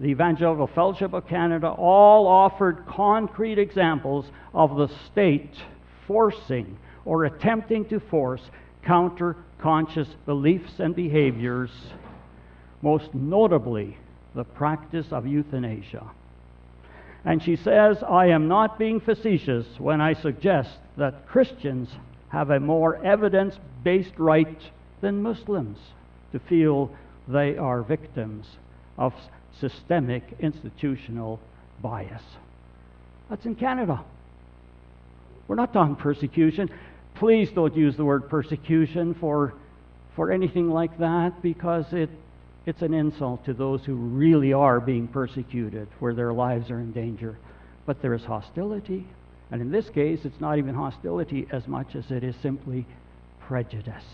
the 0.00 0.06
Evangelical 0.06 0.66
Fellowship 0.66 1.12
of 1.12 1.28
Canada, 1.28 1.68
all 1.68 2.26
offered 2.26 2.84
concrete 2.86 3.58
examples 3.58 4.26
of 4.52 4.76
the 4.76 4.88
state 5.06 5.54
forcing 6.06 6.76
or 7.04 7.24
attempting 7.24 7.84
to 7.86 8.00
force 8.00 8.42
counter 8.82 9.36
conscious 9.58 10.08
beliefs 10.26 10.80
and 10.80 10.94
behaviors, 10.94 11.70
most 12.82 13.14
notably 13.14 13.96
the 14.34 14.44
practice 14.44 15.06
of 15.10 15.26
euthanasia. 15.26 16.10
And 17.24 17.42
she 17.42 17.56
says, 17.56 18.02
I 18.02 18.26
am 18.26 18.48
not 18.48 18.78
being 18.78 19.00
facetious 19.00 19.66
when 19.78 20.00
I 20.00 20.12
suggest 20.12 20.70
that 20.96 21.26
Christians 21.26 21.88
have 22.28 22.50
a 22.50 22.60
more 22.60 23.02
evidence 23.02 23.58
based 23.82 24.18
right 24.18 24.60
than 25.00 25.22
Muslims 25.22 25.78
to 26.32 26.38
feel 26.40 26.90
they 27.28 27.56
are 27.56 27.82
victims 27.82 28.46
of 28.98 29.12
systemic 29.60 30.22
institutional 30.40 31.40
bias. 31.82 32.22
That's 33.30 33.46
in 33.46 33.54
Canada. 33.54 34.04
We're 35.48 35.56
not 35.56 35.72
talking 35.72 35.96
persecution. 35.96 36.70
Please 37.14 37.50
don't 37.50 37.76
use 37.76 37.96
the 37.96 38.04
word 38.04 38.28
persecution 38.28 39.14
for, 39.14 39.54
for 40.16 40.30
anything 40.32 40.70
like 40.70 40.98
that 40.98 41.42
because 41.42 41.84
it, 41.92 42.10
it's 42.66 42.82
an 42.82 42.94
insult 42.94 43.44
to 43.44 43.54
those 43.54 43.84
who 43.84 43.94
really 43.94 44.52
are 44.52 44.80
being 44.80 45.06
persecuted, 45.06 45.88
where 46.00 46.14
their 46.14 46.32
lives 46.32 46.70
are 46.70 46.80
in 46.80 46.92
danger. 46.92 47.36
But 47.86 48.00
there 48.02 48.14
is 48.14 48.24
hostility. 48.24 49.06
And 49.50 49.60
in 49.60 49.70
this 49.70 49.88
case, 49.90 50.20
it's 50.24 50.40
not 50.40 50.58
even 50.58 50.74
hostility 50.74 51.46
as 51.52 51.68
much 51.68 51.94
as 51.94 52.10
it 52.10 52.24
is 52.24 52.34
simply 52.42 52.86
prejudice. 53.40 54.04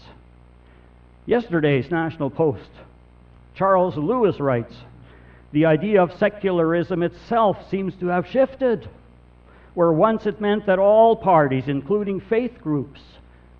Yesterday's 1.27 1.91
National 1.91 2.31
Post, 2.31 2.71
Charles 3.55 3.97
Lewis 3.97 4.41
writes 4.41 4.75
The 5.53 5.67
idea 5.67 6.03
of 6.03 6.17
secularism 6.19 7.03
itself 7.03 7.69
seems 7.71 7.95
to 7.97 8.07
have 8.07 8.27
shifted 8.27 8.89
where 9.75 9.93
once 9.93 10.27
it 10.27 10.41
meant 10.41 10.67
that 10.67 10.79
all 10.79 11.17
parties, 11.17 11.69
including 11.69 12.21
faith 12.21 12.61
groups, 12.61 13.01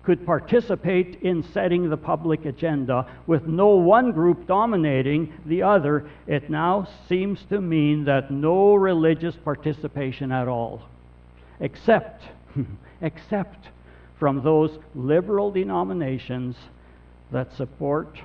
could 0.03 0.25
participate 0.25 1.19
in 1.21 1.43
setting 1.43 1.89
the 1.89 1.97
public 1.97 2.45
agenda 2.45 3.07
with 3.27 3.45
no 3.45 3.67
one 3.69 4.11
group 4.11 4.47
dominating 4.47 5.31
the 5.45 5.61
other, 5.61 6.09
it 6.25 6.49
now 6.49 6.87
seems 7.07 7.43
to 7.45 7.61
mean 7.61 8.03
that 8.05 8.31
no 8.31 8.73
religious 8.73 9.35
participation 9.35 10.31
at 10.31 10.47
all, 10.47 10.81
except, 11.59 12.23
except 13.01 13.67
from 14.17 14.41
those 14.43 14.79
liberal 14.95 15.51
denominations 15.51 16.55
that 17.31 17.53
support 17.55 18.19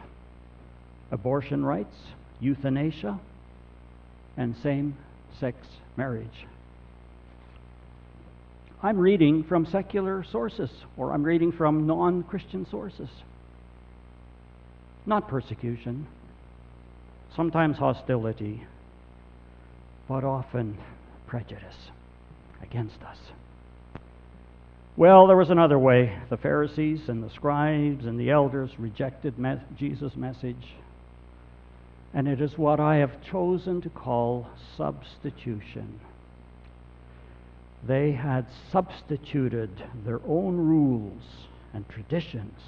abortion 1.11 1.64
rights, 1.64 1.97
euthanasia, 2.40 3.21
and 4.37 4.57
same 4.62 4.97
sex 5.40 5.66
marriage. 5.97 6.47
I'm 8.83 8.99
reading 8.99 9.45
from 9.45 9.66
secular 9.66 10.25
sources 10.31 10.71
or 10.97 11.12
I'm 11.12 11.23
reading 11.23 11.53
from 11.53 11.87
non 11.87 12.23
Christian 12.23 12.66
sources. 12.71 13.09
Not 15.07 15.29
persecution, 15.29 16.07
sometimes 17.35 17.79
hostility, 17.79 18.64
but 20.09 20.25
often 20.25 20.79
prejudice 21.27 21.90
against 22.62 23.03
us. 23.03 23.19
Well, 24.97 25.27
there 25.27 25.37
was 25.37 25.51
another 25.51 25.79
way. 25.79 26.16
The 26.31 26.38
Pharisees 26.38 27.09
and 27.09 27.23
the 27.23 27.31
scribes 27.31 28.07
and 28.07 28.19
the 28.19 28.31
elders 28.31 28.71
rejected 28.79 29.38
me- 29.38 29.61
Jesus' 29.77 30.16
message. 30.16 30.75
And 32.16 32.26
it 32.26 32.40
is 32.40 32.59
what 32.59 32.81
I 32.81 32.96
have 32.96 33.22
chosen 33.22 33.81
to 33.83 33.88
call 33.88 34.48
substitution 34.76 36.00
they 37.87 38.12
had 38.12 38.46
substituted 38.72 39.70
their 40.05 40.20
own 40.26 40.57
rules 40.57 41.22
and 41.72 41.88
traditions 41.88 42.59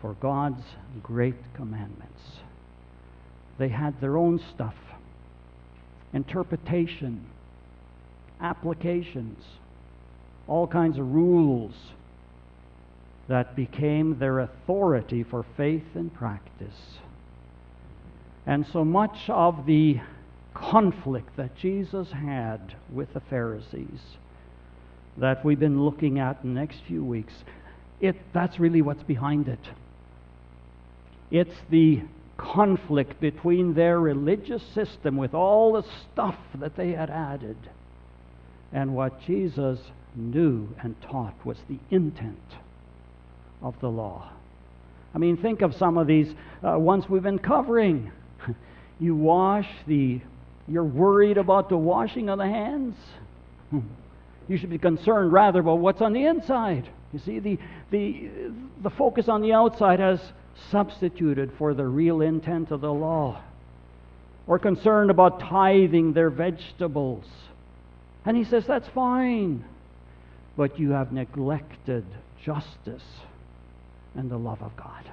for 0.00 0.14
God's 0.14 0.62
great 1.02 1.36
commandments. 1.54 2.20
They 3.58 3.68
had 3.68 4.00
their 4.00 4.16
own 4.16 4.40
stuff 4.54 4.74
interpretation, 6.12 7.26
applications, 8.40 9.42
all 10.46 10.66
kinds 10.66 10.98
of 10.98 11.12
rules 11.12 11.74
that 13.26 13.56
became 13.56 14.18
their 14.18 14.40
authority 14.40 15.24
for 15.24 15.44
faith 15.56 15.96
and 15.96 16.14
practice. 16.14 16.98
And 18.46 18.66
so 18.72 18.84
much 18.84 19.28
of 19.28 19.66
the 19.66 20.00
conflict 20.52 21.36
that 21.36 21.56
Jesus 21.56 22.12
had 22.12 22.74
with 22.92 23.12
the 23.14 23.20
Pharisees 23.20 24.00
that 25.16 25.44
we've 25.44 25.60
been 25.60 25.84
looking 25.84 26.18
at 26.18 26.38
in 26.42 26.54
the 26.54 26.60
next 26.60 26.80
few 26.86 27.04
weeks, 27.04 27.32
it, 28.00 28.16
that's 28.32 28.58
really 28.58 28.82
what's 28.82 29.02
behind 29.02 29.48
it. 29.48 29.60
It's 31.30 31.54
the 31.70 32.02
conflict 32.36 33.20
between 33.20 33.74
their 33.74 34.00
religious 34.00 34.62
system 34.74 35.16
with 35.16 35.34
all 35.34 35.72
the 35.72 35.84
stuff 36.12 36.36
that 36.56 36.76
they 36.76 36.92
had 36.92 37.10
added 37.10 37.56
and 38.72 38.94
what 38.94 39.20
Jesus 39.22 39.78
knew 40.16 40.68
and 40.82 41.00
taught 41.00 41.34
was 41.44 41.58
the 41.68 41.78
intent 41.90 42.38
of 43.62 43.78
the 43.80 43.88
law. 43.88 44.30
I 45.14 45.18
mean, 45.18 45.36
think 45.36 45.62
of 45.62 45.74
some 45.76 45.96
of 45.96 46.08
these 46.08 46.34
uh, 46.66 46.78
ones 46.78 47.08
we've 47.08 47.22
been 47.22 47.38
covering. 47.38 48.10
You 49.00 49.14
wash 49.16 49.68
the 49.86 50.20
you're 50.66 50.84
worried 50.84 51.36
about 51.36 51.68
the 51.68 51.76
washing 51.76 52.28
of 52.28 52.38
the 52.38 52.46
hands? 52.46 52.96
You 54.48 54.56
should 54.56 54.70
be 54.70 54.78
concerned 54.78 55.32
rather 55.32 55.60
about 55.60 55.78
what's 55.78 56.00
on 56.00 56.12
the 56.12 56.26
inside. 56.26 56.88
You 57.12 57.18
see, 57.18 57.38
the, 57.38 57.58
the, 57.90 58.30
the 58.82 58.90
focus 58.90 59.28
on 59.28 59.40
the 59.40 59.52
outside 59.52 60.00
has 60.00 60.20
substituted 60.70 61.52
for 61.58 61.74
the 61.74 61.86
real 61.86 62.20
intent 62.20 62.70
of 62.70 62.80
the 62.80 62.92
law. 62.92 63.40
Or 64.46 64.58
concerned 64.58 65.10
about 65.10 65.40
tithing 65.40 66.12
their 66.12 66.28
vegetables. 66.28 67.24
And 68.26 68.36
he 68.36 68.44
says, 68.44 68.66
that's 68.66 68.88
fine. 68.88 69.64
But 70.56 70.78
you 70.78 70.90
have 70.90 71.12
neglected 71.12 72.04
justice 72.44 73.02
and 74.14 74.30
the 74.30 74.36
love 74.36 74.62
of 74.62 74.76
God. 74.76 75.10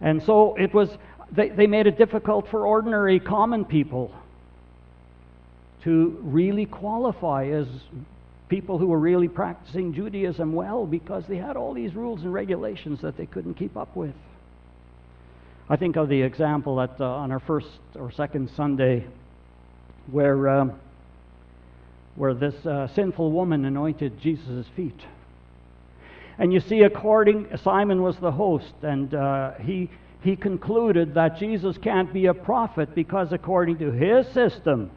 And 0.00 0.22
so 0.22 0.54
it 0.56 0.74
was 0.74 0.90
they, 1.32 1.48
they 1.48 1.66
made 1.66 1.86
it 1.86 1.98
difficult 1.98 2.48
for 2.48 2.66
ordinary 2.66 3.20
common 3.20 3.64
people 3.64 4.14
to 5.84 6.18
really 6.22 6.66
qualify 6.66 7.46
as 7.46 7.66
people 8.48 8.78
who 8.78 8.86
were 8.86 8.98
really 8.98 9.28
practicing 9.28 9.92
Judaism 9.92 10.52
well 10.52 10.86
because 10.86 11.24
they 11.26 11.36
had 11.36 11.56
all 11.56 11.74
these 11.74 11.94
rules 11.94 12.22
and 12.22 12.32
regulations 12.32 13.00
that 13.02 13.16
they 13.16 13.26
couldn't 13.26 13.54
keep 13.54 13.76
up 13.76 13.94
with. 13.96 14.14
I 15.68 15.76
think 15.76 15.96
of 15.96 16.08
the 16.08 16.22
example 16.22 16.76
that 16.76 17.00
uh, 17.00 17.04
on 17.04 17.32
our 17.32 17.40
first 17.40 17.68
or 17.96 18.12
second 18.12 18.50
Sunday 18.56 19.04
where, 20.10 20.48
uh, 20.48 20.68
where 22.14 22.34
this 22.34 22.54
uh, 22.64 22.86
sinful 22.94 23.32
woman 23.32 23.64
anointed 23.64 24.20
Jesus' 24.20 24.66
feet. 24.76 25.00
And 26.38 26.52
you 26.52 26.60
see, 26.60 26.82
according, 26.82 27.48
Simon 27.64 28.02
was 28.02 28.16
the 28.18 28.30
host, 28.30 28.74
and 28.82 29.12
uh, 29.14 29.52
he 29.54 29.90
he 30.26 30.34
concluded 30.34 31.14
that 31.14 31.38
Jesus 31.38 31.78
can't 31.78 32.12
be 32.12 32.26
a 32.26 32.34
prophet 32.34 32.96
because, 32.96 33.32
according 33.32 33.78
to 33.78 33.92
his 33.92 34.26
system, 34.34 34.90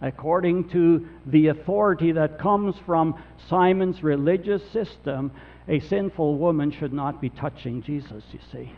according 0.00 0.70
to 0.70 1.06
the 1.26 1.48
authority 1.48 2.12
that 2.12 2.38
comes 2.38 2.74
from 2.86 3.22
Simon's 3.50 4.02
religious 4.02 4.62
system, 4.72 5.30
a 5.68 5.78
sinful 5.80 6.38
woman 6.38 6.72
should 6.72 6.94
not 6.94 7.20
be 7.20 7.28
touching 7.28 7.82
Jesus, 7.82 8.24
you 8.32 8.38
see. 8.50 8.72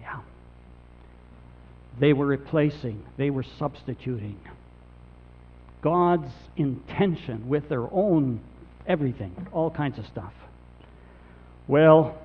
Yeah. 0.00 0.20
They 1.98 2.12
were 2.12 2.26
replacing, 2.26 3.02
they 3.16 3.30
were 3.30 3.44
substituting 3.58 4.38
God's 5.82 6.30
intention 6.56 7.48
with 7.48 7.68
their 7.68 7.92
own 7.92 8.38
everything, 8.86 9.48
all 9.52 9.68
kinds 9.68 9.98
of 9.98 10.06
stuff. 10.06 10.32
Well, 11.66 12.16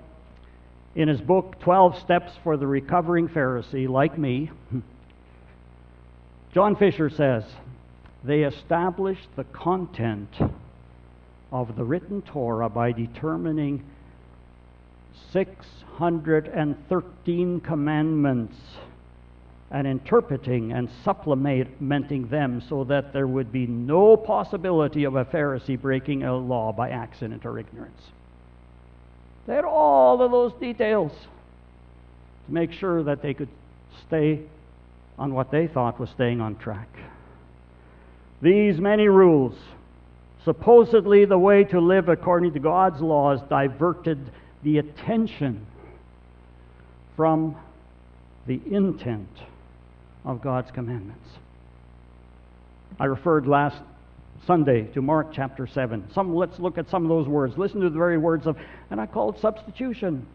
in 0.95 1.07
his 1.07 1.21
book, 1.21 1.59
12 1.59 1.99
Steps 1.99 2.33
for 2.43 2.57
the 2.57 2.67
Recovering 2.67 3.29
Pharisee, 3.29 3.87
like 3.87 4.17
me, 4.17 4.49
John 6.53 6.75
Fischer 6.75 7.09
says, 7.09 7.45
they 8.23 8.43
established 8.43 9.29
the 9.35 9.43
content 9.45 10.29
of 11.51 11.75
the 11.75 11.83
written 11.83 12.21
Torah 12.23 12.69
by 12.69 12.91
determining 12.91 13.83
613 15.31 17.59
commandments 17.61 18.57
and 19.71 19.85
interpreting 19.85 20.71
and 20.71 20.89
supplementing 21.03 22.27
them 22.29 22.63
so 22.67 22.83
that 22.85 23.13
there 23.13 23.27
would 23.27 23.51
be 23.51 23.67
no 23.67 24.17
possibility 24.17 25.03
of 25.03 25.15
a 25.15 25.25
Pharisee 25.25 25.79
breaking 25.79 26.23
a 26.23 26.35
law 26.35 26.73
by 26.73 26.89
accident 26.89 27.45
or 27.45 27.59
ignorance. 27.59 28.01
They 29.49 29.55
had 29.55 29.65
all 29.65 30.21
of 30.21 30.29
those 30.29 30.53
details 30.59 31.11
to 32.45 32.53
make 32.53 32.71
sure 32.71 33.01
that 33.01 33.23
they 33.23 33.33
could 33.33 33.49
stay 34.05 34.41
on 35.17 35.33
what 35.33 35.49
they 35.49 35.65
thought 35.65 35.99
was 35.99 36.11
staying 36.11 36.39
on 36.39 36.55
track. 36.57 36.87
These 38.43 38.79
many 38.79 39.07
rules, 39.07 39.55
supposedly 40.45 41.25
the 41.25 41.39
way 41.39 41.63
to 41.63 41.79
live 41.79 42.09
according 42.09 42.53
to 42.53 42.59
God's 42.59 43.01
laws, 43.01 43.39
diverted 43.49 44.19
the 44.61 44.77
attention 44.77 45.65
from 47.15 47.55
the 48.45 48.61
intent 48.69 49.35
of 50.25 50.43
God's 50.43 50.69
commandments. 50.69 51.27
I 52.99 53.05
referred 53.05 53.47
last 53.47 53.81
Sunday 54.45 54.83
to 54.93 55.01
Mark 55.01 55.33
chapter 55.33 55.67
7. 55.67 56.09
Some, 56.13 56.35
let's 56.35 56.59
look 56.59 56.77
at 56.77 56.89
some 56.89 57.03
of 57.03 57.09
those 57.09 57.27
words. 57.27 57.57
Listen 57.57 57.81
to 57.81 57.89
the 57.89 57.97
very 57.97 58.17
words 58.17 58.47
of, 58.47 58.57
and 58.89 58.99
I 58.99 59.05
call 59.05 59.31
it 59.31 59.39
substitution, 59.39 60.25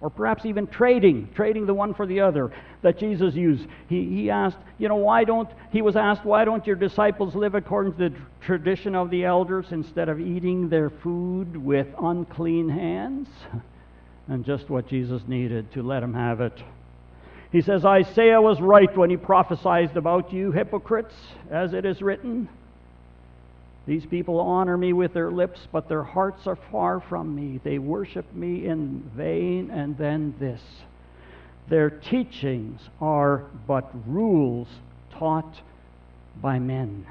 or 0.00 0.10
perhaps 0.10 0.44
even 0.44 0.66
trading, 0.66 1.28
trading 1.34 1.66
the 1.66 1.74
one 1.74 1.94
for 1.94 2.06
the 2.06 2.20
other 2.20 2.52
that 2.82 2.98
Jesus 2.98 3.34
used. 3.34 3.66
He, 3.88 4.04
he 4.04 4.30
asked, 4.30 4.58
you 4.78 4.88
know, 4.88 4.96
why 4.96 5.24
don't, 5.24 5.48
he 5.72 5.82
was 5.82 5.96
asked, 5.96 6.24
why 6.24 6.44
don't 6.44 6.66
your 6.66 6.76
disciples 6.76 7.34
live 7.34 7.54
according 7.54 7.94
to 7.94 8.10
the 8.10 8.16
tradition 8.40 8.94
of 8.94 9.10
the 9.10 9.24
elders 9.24 9.66
instead 9.70 10.08
of 10.08 10.20
eating 10.20 10.68
their 10.68 10.90
food 10.90 11.56
with 11.56 11.86
unclean 12.00 12.68
hands? 12.68 13.28
And 14.28 14.44
just 14.44 14.68
what 14.68 14.88
Jesus 14.88 15.22
needed 15.28 15.70
to 15.74 15.84
let 15.84 16.02
him 16.02 16.12
have 16.14 16.40
it. 16.40 16.60
He 17.52 17.62
says, 17.62 17.84
Isaiah 17.84 18.42
was 18.42 18.60
right 18.60 18.94
when 18.96 19.08
he 19.08 19.16
prophesied 19.16 19.96
about 19.96 20.32
you, 20.32 20.50
hypocrites, 20.50 21.14
as 21.48 21.74
it 21.74 21.84
is 21.84 22.02
written. 22.02 22.48
These 23.86 24.04
people 24.06 24.40
honor 24.40 24.76
me 24.76 24.92
with 24.92 25.14
their 25.14 25.30
lips, 25.30 25.60
but 25.70 25.88
their 25.88 26.02
hearts 26.02 26.46
are 26.48 26.58
far 26.72 27.00
from 27.00 27.34
me. 27.34 27.60
They 27.62 27.78
worship 27.78 28.34
me 28.34 28.66
in 28.66 29.08
vain. 29.14 29.70
And 29.70 29.96
then 29.96 30.34
this 30.40 30.60
their 31.68 31.90
teachings 31.90 32.80
are 33.00 33.44
but 33.66 33.90
rules 34.06 34.68
taught 35.10 35.60
by 36.40 36.58
men. 36.58 37.06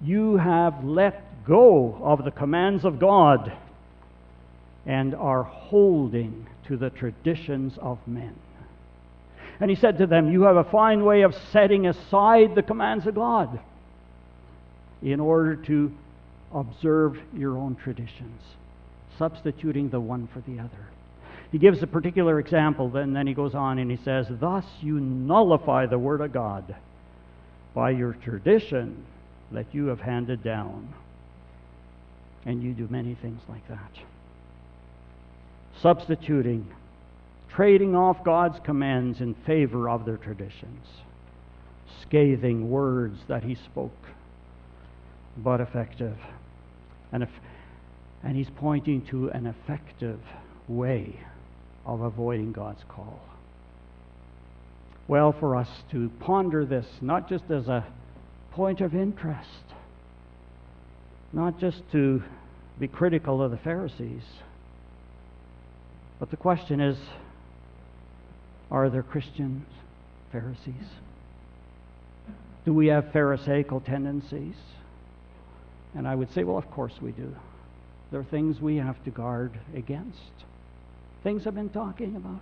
You 0.00 0.36
have 0.36 0.84
let 0.84 1.44
go 1.44 1.98
of 2.02 2.24
the 2.24 2.30
commands 2.30 2.84
of 2.84 2.98
God 2.98 3.52
and 4.86 5.14
are 5.14 5.42
holding 5.42 6.46
to 6.66 6.76
the 6.76 6.90
traditions 6.90 7.78
of 7.78 7.98
men. 8.06 8.34
And 9.60 9.70
he 9.70 9.76
said 9.76 9.98
to 9.98 10.06
them, 10.06 10.30
You 10.30 10.42
have 10.42 10.56
a 10.56 10.64
fine 10.64 11.04
way 11.04 11.22
of 11.22 11.34
setting 11.52 11.86
aside 11.86 12.54
the 12.54 12.62
commands 12.62 13.06
of 13.08 13.16
God 13.16 13.58
in 15.02 15.20
order 15.20 15.56
to 15.56 15.92
observe 16.52 17.18
your 17.34 17.58
own 17.58 17.76
traditions, 17.76 18.40
substituting 19.18 19.90
the 19.90 20.00
one 20.00 20.28
for 20.32 20.40
the 20.40 20.58
other. 20.58 20.88
He 21.52 21.58
gives 21.58 21.82
a 21.82 21.86
particular 21.86 22.38
example, 22.38 22.94
and 22.96 23.16
then 23.16 23.26
he 23.26 23.34
goes 23.34 23.54
on 23.54 23.78
and 23.78 23.90
he 23.90 23.96
says, 24.04 24.26
Thus 24.30 24.64
you 24.80 25.00
nullify 25.00 25.86
the 25.86 25.98
Word 25.98 26.20
of 26.20 26.32
God 26.32 26.74
by 27.74 27.90
your 27.90 28.12
tradition 28.12 29.04
that 29.52 29.66
you 29.72 29.86
have 29.86 30.00
handed 30.00 30.42
down. 30.42 30.92
And 32.44 32.62
you 32.62 32.72
do 32.72 32.86
many 32.90 33.14
things 33.14 33.40
like 33.48 33.66
that. 33.68 33.92
Substituting 35.80 36.66
trading 37.48 37.96
off 37.96 38.22
God's 38.22 38.60
commands 38.62 39.20
in 39.20 39.34
favor 39.34 39.88
of 39.88 40.04
their 40.04 40.16
traditions, 40.16 40.86
scathing 42.02 42.70
words 42.70 43.18
that 43.26 43.42
he 43.42 43.56
spoke, 43.56 43.90
but 45.42 45.60
effective. 45.60 46.16
And, 47.12 47.22
if, 47.22 47.28
and 48.22 48.36
he's 48.36 48.50
pointing 48.56 49.06
to 49.06 49.30
an 49.30 49.46
effective 49.46 50.20
way 50.66 51.20
of 51.86 52.00
avoiding 52.00 52.52
God's 52.52 52.82
call. 52.88 53.20
Well, 55.06 55.32
for 55.32 55.56
us 55.56 55.68
to 55.90 56.10
ponder 56.20 56.66
this, 56.66 56.86
not 57.00 57.28
just 57.28 57.50
as 57.50 57.66
a 57.68 57.86
point 58.52 58.82
of 58.82 58.94
interest, 58.94 59.64
not 61.32 61.58
just 61.58 61.82
to 61.92 62.22
be 62.78 62.88
critical 62.88 63.42
of 63.42 63.50
the 63.50 63.56
Pharisees, 63.56 64.22
but 66.18 66.30
the 66.30 66.36
question 66.36 66.80
is 66.80 66.98
are 68.70 68.90
there 68.90 69.02
Christians, 69.02 69.66
Pharisees? 70.30 70.74
Do 72.66 72.74
we 72.74 72.88
have 72.88 73.12
Pharisaical 73.12 73.80
tendencies? 73.80 74.56
And 75.94 76.06
I 76.06 76.14
would 76.14 76.32
say, 76.32 76.44
well, 76.44 76.58
of 76.58 76.70
course 76.70 76.94
we 77.00 77.12
do. 77.12 77.34
There 78.10 78.20
are 78.20 78.24
things 78.24 78.60
we 78.60 78.76
have 78.76 79.02
to 79.04 79.10
guard 79.10 79.52
against. 79.74 80.18
Things 81.22 81.46
I've 81.46 81.54
been 81.54 81.68
talking 81.68 82.16
about. 82.16 82.40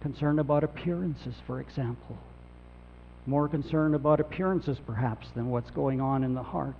Concern 0.00 0.38
about 0.38 0.64
appearances, 0.64 1.34
for 1.46 1.60
example. 1.60 2.18
More 3.26 3.48
concerned 3.48 3.94
about 3.94 4.20
appearances, 4.20 4.78
perhaps, 4.86 5.26
than 5.34 5.50
what's 5.50 5.70
going 5.70 6.00
on 6.00 6.24
in 6.24 6.34
the 6.34 6.42
heart. 6.42 6.74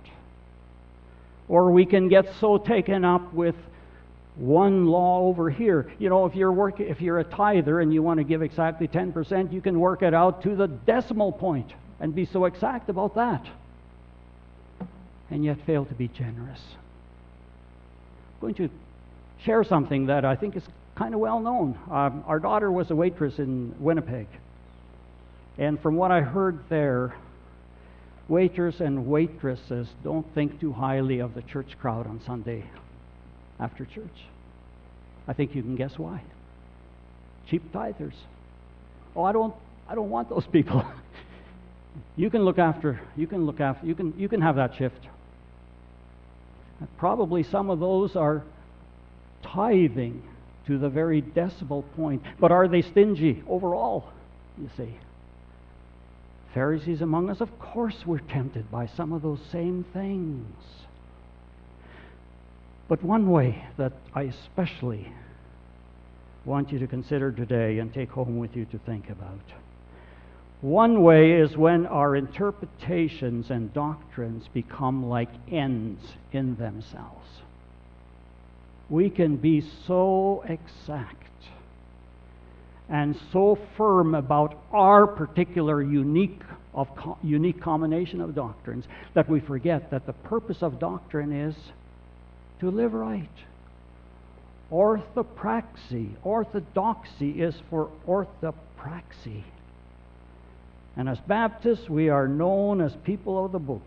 Or 1.47 1.71
we 1.71 1.85
can 1.85 2.07
get 2.07 2.33
so 2.39 2.57
taken 2.57 3.03
up 3.03 3.33
with 3.33 3.55
one 4.35 4.85
law 4.85 5.21
over 5.21 5.49
here. 5.49 5.91
You 5.97 6.09
know, 6.09 6.25
if 6.25 6.35
you're 6.35 6.51
work, 6.51 6.79
if 6.79 7.01
you're 7.01 7.19
a 7.19 7.23
tither 7.23 7.79
and 7.79 7.93
you 7.93 8.03
want 8.03 8.19
to 8.19 8.23
give 8.23 8.41
exactly 8.41 8.87
10%, 8.87 9.51
you 9.51 9.61
can 9.61 9.79
work 9.79 10.01
it 10.01 10.13
out 10.13 10.43
to 10.43 10.55
the 10.55 10.67
decimal 10.67 11.31
point 11.31 11.71
and 11.99 12.13
be 12.13 12.25
so 12.25 12.45
exact 12.45 12.89
about 12.89 13.15
that. 13.15 13.45
And 15.29 15.43
yet 15.43 15.57
fail 15.65 15.85
to 15.85 15.93
be 15.93 16.07
generous. 16.07 16.59
I'm 18.35 18.41
going 18.41 18.55
to 18.55 18.69
share 19.43 19.63
something 19.63 20.07
that 20.07 20.25
I 20.25 20.35
think 20.35 20.55
is 20.55 20.63
kind 20.95 21.13
of 21.13 21.19
well 21.19 21.39
known. 21.39 21.77
Um, 21.91 22.23
our 22.27 22.39
daughter 22.39 22.71
was 22.71 22.91
a 22.91 22.95
waitress 22.95 23.39
in 23.39 23.75
Winnipeg. 23.79 24.27
And 25.57 25.79
from 25.79 25.95
what 25.95 26.11
I 26.11 26.21
heard 26.21 26.59
there, 26.69 27.15
waiters 28.27 28.81
and 28.81 29.07
waitresses 29.07 29.87
don't 30.03 30.25
think 30.33 30.59
too 30.59 30.73
highly 30.73 31.19
of 31.19 31.33
the 31.33 31.41
church 31.41 31.77
crowd 31.79 32.07
on 32.07 32.21
Sunday 32.25 32.65
after 33.59 33.85
church. 33.85 34.25
I 35.27 35.33
think 35.33 35.55
you 35.55 35.61
can 35.61 35.75
guess 35.75 35.97
why. 35.97 36.21
Cheap 37.49 37.71
tithers. 37.71 38.13
Oh, 39.15 39.23
I 39.23 39.31
don't 39.31 39.53
I 39.87 39.95
don't 39.95 40.09
want 40.09 40.29
those 40.29 40.45
people. 40.51 40.83
you 42.15 42.29
can 42.29 42.43
look 42.43 42.59
after 42.59 42.99
you 43.15 43.27
can 43.27 43.45
look 43.45 43.59
after 43.59 43.85
you 43.85 43.95
can 43.95 44.13
you 44.17 44.27
can 44.27 44.41
have 44.41 44.55
that 44.55 44.75
shift. 44.75 44.99
Probably 46.97 47.43
some 47.43 47.69
of 47.69 47.79
those 47.79 48.15
are 48.15 48.43
tithing 49.43 50.23
to 50.67 50.77
the 50.77 50.89
very 50.89 51.21
decimal 51.21 51.83
point. 51.95 52.23
But 52.39 52.51
are 52.51 52.67
they 52.67 52.81
stingy 52.81 53.43
overall? 53.47 54.11
You 54.57 54.69
see. 54.75 54.97
Pharisees 56.53 57.01
among 57.01 57.29
us, 57.29 57.41
of 57.41 57.59
course, 57.59 58.05
we're 58.05 58.19
tempted 58.19 58.71
by 58.71 58.87
some 58.87 59.11
of 59.11 59.21
those 59.21 59.41
same 59.51 59.85
things. 59.93 60.55
But 62.87 63.03
one 63.03 63.29
way 63.29 63.65
that 63.77 63.93
I 64.13 64.23
especially 64.23 65.11
want 66.45 66.71
you 66.71 66.79
to 66.79 66.87
consider 66.87 67.31
today 67.31 67.79
and 67.79 67.93
take 67.93 68.09
home 68.11 68.37
with 68.37 68.55
you 68.55 68.65
to 68.65 68.77
think 68.79 69.09
about. 69.09 69.39
One 70.65 71.03
way 71.03 71.33
is 71.33 71.55
when 71.55 71.85
our 71.85 72.15
interpretations 72.15 73.51
and 73.51 73.71
doctrines 73.71 74.47
become 74.51 75.05
like 75.05 75.29
ends 75.51 76.01
in 76.31 76.55
themselves. 76.55 77.27
We 78.89 79.11
can 79.11 79.35
be 79.35 79.61
so 79.85 80.43
exact 80.49 81.21
and 82.89 83.15
so 83.31 83.59
firm 83.77 84.15
about 84.15 84.57
our 84.73 85.05
particular 85.05 85.83
unique 85.83 86.41
of 86.73 86.87
unique 87.21 87.61
combination 87.61 88.19
of 88.19 88.33
doctrines 88.33 88.85
that 89.13 89.29
we 89.29 89.41
forget 89.41 89.91
that 89.91 90.07
the 90.07 90.13
purpose 90.13 90.63
of 90.63 90.79
doctrine 90.79 91.31
is 91.31 91.55
to 92.59 92.71
live 92.71 92.95
right. 92.95 93.29
Orthopraxy, 94.71 96.09
orthodoxy 96.23 97.39
is 97.39 97.53
for 97.69 97.91
orthopraxy. 98.07 99.43
And 100.97 101.09
as 101.09 101.19
Baptists, 101.19 101.89
we 101.89 102.09
are 102.09 102.27
known 102.27 102.79
as 102.79 102.95
people 103.03 103.43
of 103.43 103.51
the 103.51 103.59
book. 103.59 103.81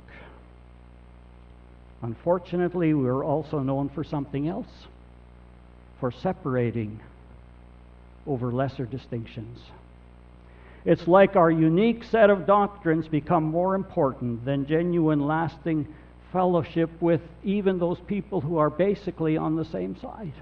Unfortunately, 2.03 2.95
we 2.95 3.09
are 3.09 3.25
also 3.25 3.61
known 3.61 3.89
for 3.89 4.05
something 4.05 4.47
else 4.47 4.69
for 6.01 6.13
separating 6.13 7.01
over 8.27 8.53
lesser 8.53 8.85
distinctions. 8.85 9.59
It's 10.85 11.09
like 11.09 11.35
our 11.35 11.51
unique 11.51 12.05
set 12.05 12.31
of 12.31 12.47
doctrines 12.47 13.09
become 13.09 13.45
more 13.45 13.75
important 13.75 14.45
than 14.45 14.67
genuine, 14.67 15.27
lasting 15.27 15.89
fellowship 16.33 16.91
with 17.01 17.23
even 17.43 17.79
those 17.79 17.99
people 18.07 18.41
who 18.41 18.59
are 18.59 18.71
basically 18.71 19.37
on 19.37 19.57
the 19.57 19.65
same 19.65 19.99
side. 20.01 20.35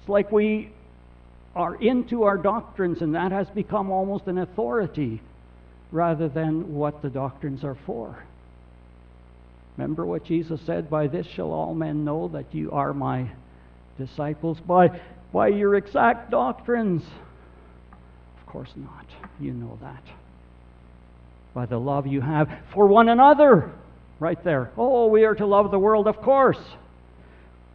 It's 0.00 0.08
like 0.08 0.32
we 0.32 0.72
are 1.54 1.76
into 1.76 2.24
our 2.24 2.36
doctrines, 2.36 3.02
and 3.02 3.14
that 3.14 3.30
has 3.30 3.48
become 3.50 3.90
almost 3.90 4.26
an 4.26 4.38
authority 4.38 5.20
rather 5.94 6.28
than 6.28 6.74
what 6.74 7.02
the 7.02 7.08
doctrines 7.08 7.62
are 7.62 7.76
for. 7.86 8.18
Remember 9.76 10.04
what 10.04 10.24
Jesus 10.24 10.60
said, 10.66 10.90
By 10.90 11.06
this 11.06 11.26
shall 11.26 11.52
all 11.52 11.72
men 11.72 12.04
know 12.04 12.28
that 12.28 12.52
you 12.52 12.72
are 12.72 12.92
my 12.92 13.30
disciples, 13.96 14.58
by, 14.58 15.00
by 15.32 15.48
your 15.48 15.76
exact 15.76 16.32
doctrines. 16.32 17.04
Of 18.40 18.46
course 18.46 18.72
not. 18.74 19.06
You 19.38 19.52
know 19.52 19.78
that. 19.82 20.02
By 21.54 21.66
the 21.66 21.78
love 21.78 22.08
you 22.08 22.20
have 22.20 22.50
for 22.72 22.88
one 22.88 23.08
another. 23.08 23.70
Right 24.18 24.42
there. 24.42 24.72
Oh, 24.76 25.06
we 25.06 25.24
are 25.24 25.34
to 25.36 25.46
love 25.46 25.70
the 25.70 25.78
world, 25.78 26.08
of 26.08 26.16
course. 26.16 26.58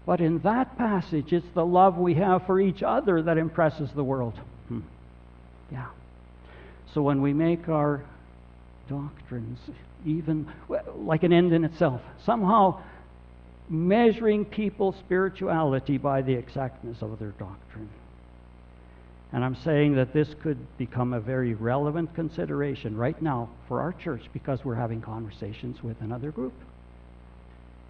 But 0.06 0.20
in 0.20 0.40
that 0.40 0.78
passage, 0.78 1.32
it's 1.32 1.48
the 1.54 1.66
love 1.66 1.98
we 1.98 2.16
have 2.16 2.46
for 2.46 2.60
each 2.60 2.84
other 2.84 3.22
that 3.22 3.38
impresses 3.38 3.90
the 3.94 4.04
world. 4.04 4.38
Hmm. 4.68 4.80
Yeah. 5.72 5.88
So 6.94 7.02
when 7.02 7.22
we 7.22 7.34
make 7.34 7.70
our 7.70 8.04
doctrines 8.90 9.60
even 10.06 10.48
like 10.96 11.24
an 11.24 11.34
end 11.34 11.54
in 11.54 11.64
itself, 11.64 12.02
somehow 12.26 12.82
measuring 13.70 14.46
people's 14.46 14.96
spirituality 14.98 15.98
by 15.98 16.22
the 16.22 16.34
exactness 16.34 17.02
of 17.02 17.20
their 17.20 17.32
doctrine. 17.32 17.90
And 19.32 19.46
I'm 19.46 19.56
saying 19.58 19.96
that 19.96 20.12
this 20.12 20.34
could 20.42 20.58
become 20.78 21.14
a 21.14 21.20
very 21.20 21.54
relevant 21.54 22.16
consideration 22.16 22.98
right 22.98 23.22
now 23.22 23.50
for 23.68 23.82
our 23.82 23.94
church 23.94 24.24
because 24.34 24.66
we're 24.66 24.76
having 24.76 25.02
conversations 25.02 25.84
with 25.84 26.02
another 26.02 26.32
group. 26.32 26.54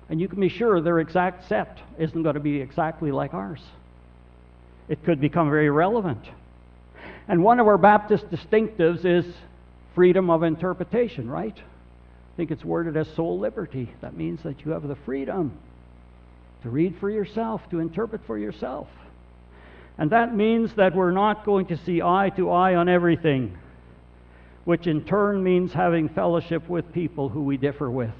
And 0.10 0.20
you 0.20 0.28
can 0.28 0.42
be 0.42 0.50
sure 0.50 0.82
their 0.82 1.00
exact 1.00 1.48
set 1.48 1.78
isn't 1.98 2.24
going 2.24 2.34
to 2.34 2.42
be 2.42 2.60
exactly 2.60 3.12
like 3.12 3.34
ours. 3.34 3.62
It 4.90 5.06
could 5.06 5.22
become 5.22 5.50
very 5.50 5.70
relevant. 5.70 6.26
And 7.30 7.44
one 7.44 7.60
of 7.60 7.68
our 7.68 7.78
Baptist 7.78 8.30
distinctives 8.32 9.06
is 9.06 9.24
freedom 9.94 10.32
of 10.32 10.42
interpretation, 10.42 11.30
right? 11.30 11.56
I 11.56 12.36
think 12.36 12.50
it's 12.50 12.66
worded 12.66 12.98
as 12.98 13.08
soul 13.14 13.38
liberty. 13.38 13.94
That 14.02 14.18
means 14.18 14.42
that 14.42 14.66
you 14.66 14.72
have 14.72 14.88
the 14.88 14.96
freedom 14.96 15.56
to 16.64 16.70
read 16.70 16.98
for 17.00 17.10
yourself, 17.10 17.62
to 17.70 17.80
interpret 17.80 18.26
for 18.26 18.38
yourself. 18.38 18.88
And 20.00 20.10
that 20.10 20.36
means 20.36 20.74
that 20.74 20.96
we're 20.96 21.12
not 21.12 21.46
going 21.46 21.68
to 21.68 21.78
see 21.78 22.02
eye 22.02 22.32
to 22.36 22.50
eye 22.50 22.74
on 22.74 22.90
everything, 22.90 23.56
which 24.66 24.88
in 24.88 25.04
turn 25.04 25.44
means 25.44 25.72
having 25.72 26.10
fellowship 26.10 26.68
with 26.68 26.92
people 26.94 27.30
who 27.30 27.44
we 27.44 27.58
differ 27.58 27.92
with. 27.92 28.16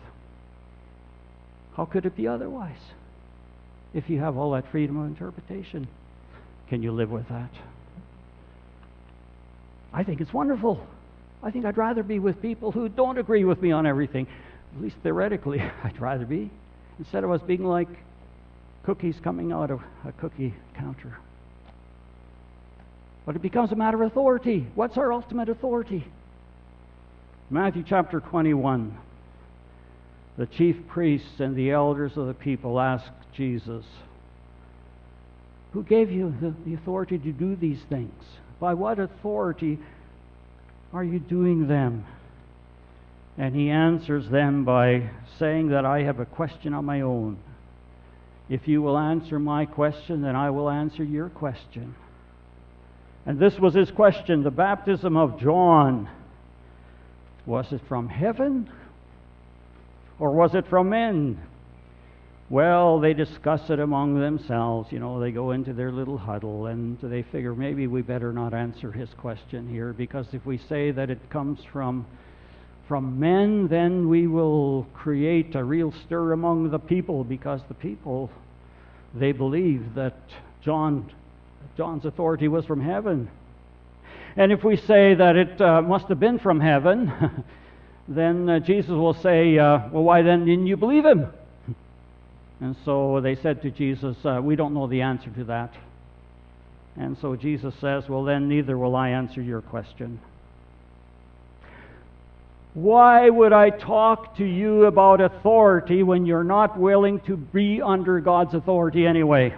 How 1.76 1.86
could 1.86 2.06
it 2.06 2.16
be 2.16 2.28
otherwise? 2.28 2.78
If 3.94 4.08
you 4.10 4.20
have 4.20 4.38
all 4.38 4.52
that 4.52 4.70
freedom 4.70 4.98
of 4.98 5.08
interpretation, 5.08 5.88
can 6.68 6.84
you 6.84 6.92
live 6.92 7.10
with 7.10 7.28
that? 7.30 7.50
I 9.94 10.04
think 10.04 10.22
it's 10.22 10.34
wonderful. 10.34 10.86
I 11.42 11.52
think 11.52 11.66
I'd 11.66 11.78
rather 11.78 12.04
be 12.04 12.20
with 12.20 12.42
people 12.42 12.72
who 12.72 12.90
don't 12.90 13.18
agree 13.18 13.44
with 13.44 13.62
me 13.62 13.72
on 13.72 13.86
everything. 13.86 14.28
At 14.76 14.82
least 14.82 14.98
theoretically, 15.04 15.62
I'd 15.84 16.00
rather 16.00 16.26
be. 16.26 16.52
Instead 17.00 17.24
of 17.24 17.32
us 17.32 17.42
being 17.42 17.64
like 17.64 17.88
cookies 18.84 19.16
coming 19.24 19.52
out 19.52 19.72
of 19.72 19.82
a 20.06 20.12
cookie 20.12 20.54
counter. 20.76 21.18
But 23.26 23.36
it 23.36 23.42
becomes 23.42 23.72
a 23.72 23.76
matter 23.76 24.02
of 24.02 24.12
authority. 24.12 24.68
What's 24.76 24.98
our 24.98 25.14
ultimate 25.14 25.50
authority? 25.50 26.06
Matthew 27.50 27.84
chapter 27.88 28.20
21. 28.20 28.98
The 30.38 30.46
chief 30.46 30.88
priests 30.88 31.40
and 31.40 31.56
the 31.56 31.72
elders 31.72 32.16
of 32.16 32.28
the 32.28 32.34
people 32.34 32.80
asked 32.80 33.12
Jesus, 33.34 33.86
Who 35.74 35.84
gave 35.84 36.12
you 36.12 36.34
the, 36.42 36.54
the 36.66 36.76
authority 36.76 37.18
to 37.18 37.32
do 37.32 37.56
these 37.56 37.82
things? 37.90 38.24
By 38.60 38.74
what 38.74 39.00
authority 39.00 39.80
are 40.94 41.04
you 41.04 41.20
doing 41.20 41.68
them? 41.68 42.06
And 43.38 43.56
he 43.56 43.70
answers 43.70 44.30
them 44.30 44.66
by 44.66 45.10
saying 45.38 45.70
that 45.70 45.86
I 45.86 46.04
have 46.04 46.20
a 46.20 46.26
question 46.26 46.74
of 46.74 46.84
my 46.84 47.02
own. 47.02 47.38
If 48.50 48.68
you 48.68 48.82
will 48.82 48.98
answer 48.98 49.40
my 49.40 49.66
question, 49.66 50.22
then 50.22 50.36
I 50.36 50.50
will 50.50 50.70
answer 50.70 51.04
your 51.04 51.30
question. 51.30 51.96
And 53.26 53.40
this 53.40 53.58
was 53.60 53.76
his 53.76 53.92
question 53.92 54.44
the 54.44 54.52
baptism 54.52 55.16
of 55.16 55.40
John. 55.40 56.10
Was 57.46 57.72
it 57.72 57.82
from 57.88 58.10
heaven 58.10 58.70
or 60.20 60.32
was 60.32 60.56
it 60.56 60.68
from 60.68 60.90
men? 60.90 61.40
Well, 62.50 63.00
they 63.00 63.14
discuss 63.14 63.70
it 63.70 63.80
among 63.80 64.20
themselves. 64.20 64.92
You 64.92 64.98
know, 64.98 65.20
they 65.20 65.32
go 65.32 65.52
into 65.52 65.72
their 65.72 65.92
little 65.92 66.18
huddle 66.18 66.66
and 66.66 66.98
they 67.00 67.22
figure 67.22 67.54
maybe 67.54 67.86
we 67.86 68.02
better 68.02 68.34
not 68.34 68.56
answer 68.56 68.92
his 68.92 69.10
question 69.20 69.70
here 69.70 69.94
because 69.94 70.26
if 70.34 70.44
we 70.48 70.58
say 70.58 70.90
that 70.90 71.12
it 71.12 71.30
comes 71.30 71.60
from 71.72 72.08
from 72.88 73.20
men, 73.20 73.68
then 73.68 74.10
we 74.10 74.26
will 74.26 74.88
create 74.96 75.54
a 75.54 75.64
real 75.64 75.94
stir 76.08 76.32
among 76.32 76.72
the 76.72 76.80
people 76.80 77.24
because 77.24 77.62
the 77.68 77.76
people 77.76 78.32
they 79.14 79.32
believe 79.32 79.94
that 79.94 80.18
John 80.64 81.12
John's 81.78 82.06
authority 82.06 82.48
was 82.48 82.66
from 82.66 82.82
heaven. 82.82 83.30
And 84.36 84.52
if 84.52 84.64
we 84.64 84.76
say 84.76 85.14
that 85.14 85.36
it 85.36 85.62
uh, 85.62 85.84
must 85.84 86.08
have 86.08 86.20
been 86.20 86.40
from 86.40 86.60
heaven, 86.60 87.14
then 88.08 88.50
uh, 88.50 88.60
Jesus 88.60 88.90
will 88.90 89.14
say, 89.14 89.60
uh, 89.60 89.82
Well, 89.92 90.04
why 90.04 90.24
then 90.24 90.46
didn't 90.46 90.66
you 90.66 90.78
believe 90.78 91.06
him? 91.06 91.28
And 92.62 92.76
so 92.84 93.22
they 93.22 93.36
said 93.36 93.62
to 93.62 93.72
Jesus, 93.72 94.18
uh, 94.26 94.40
We 94.44 94.56
don't 94.56 94.74
know 94.74 94.88
the 94.88 95.02
answer 95.02 95.30
to 95.30 95.44
that. 95.46 95.74
And 96.98 97.18
so 97.20 97.36
Jesus 97.36 97.74
says, 97.80 98.10
Well, 98.10 98.24
then 98.24 98.50
neither 98.50 98.78
will 98.78 98.96
I 98.96 99.10
answer 99.10 99.42
your 99.42 99.62
question. 99.62 100.20
Why 102.74 103.30
would 103.30 103.52
I 103.52 103.72
talk 103.72 104.38
to 104.38 104.46
you 104.46 104.86
about 104.86 105.22
authority 105.22 106.04
when 106.04 106.26
you're 106.26 106.44
not 106.44 106.78
willing 106.78 107.20
to 107.22 107.36
be 107.36 107.82
under 107.82 108.20
God's 108.20 108.54
authority 108.54 109.08
anyway? 109.08 109.56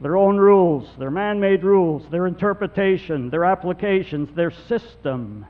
Their 0.00 0.16
own 0.16 0.38
rules, 0.38 0.88
their 0.98 1.10
man 1.10 1.40
made 1.40 1.62
rules, 1.62 2.02
their 2.10 2.26
interpretation, 2.26 3.28
their 3.28 3.44
applications, 3.44 4.34
their 4.34 4.50
system 4.50 5.44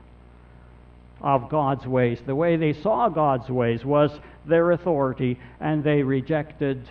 of 1.21 1.49
God's 1.49 1.85
ways. 1.85 2.19
The 2.25 2.35
way 2.35 2.55
they 2.55 2.73
saw 2.73 3.09
God's 3.09 3.49
ways 3.49 3.85
was 3.85 4.11
their 4.45 4.71
authority, 4.71 5.39
and 5.59 5.83
they 5.83 6.01
rejected 6.03 6.87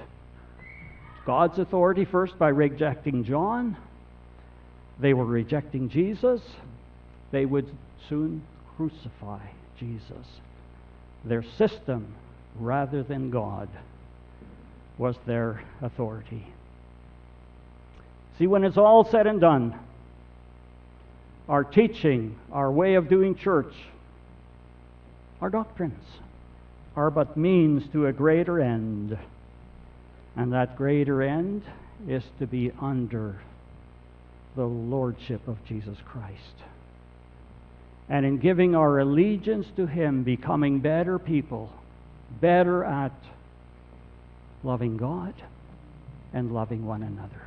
God's 1.27 1.59
authority 1.59 2.05
first 2.05 2.39
by 2.39 2.49
rejecting 2.49 3.25
John. 3.25 3.77
They 4.99 5.15
were 5.15 5.25
rejecting 5.25 5.89
Jesus. 5.89 6.41
They 7.31 7.45
would 7.45 7.69
soon 8.09 8.43
crucify 8.77 9.41
Jesus. 9.79 10.27
Their 11.25 11.43
system, 11.43 12.15
rather 12.59 13.03
than 13.03 13.31
God, 13.31 13.69
was 14.99 15.17
their 15.27 15.63
authority. 15.83 16.47
See, 18.39 18.47
when 18.47 18.65
it's 18.65 18.79
all 18.79 19.05
said 19.05 19.27
and 19.27 19.41
done, 19.41 19.79
our 21.49 21.65
teaching, 21.65 22.37
our 22.53 22.71
way 22.71 22.95
of 22.95 23.09
doing 23.09 23.35
church, 23.35 23.75
our 25.41 25.51
doctrines 25.51 26.05
are 26.97 27.11
but 27.11 27.37
means 27.37 27.85
to 27.93 28.07
a 28.07 28.13
greater 28.13 28.61
end. 28.61 29.19
And 30.37 30.53
that 30.53 30.77
greater 30.77 31.23
end 31.23 31.63
is 32.09 32.23
to 32.39 32.47
be 32.47 32.73
under 32.81 33.41
the 34.57 34.67
lordship 34.67 35.47
of 35.49 35.65
Jesus 35.65 35.97
Christ. 36.05 36.35
And 38.09 38.27
in 38.27 38.39
giving 38.39 38.75
our 38.75 38.99
allegiance 38.99 39.67
to 39.77 39.87
Him, 39.87 40.25
becoming 40.25 40.81
better 40.81 41.19
people, 41.19 41.71
better 42.41 42.85
at 42.85 43.13
loving 44.63 44.97
God 44.97 45.35
and 46.33 46.53
loving 46.53 46.85
one 46.85 47.03
another. 47.03 47.43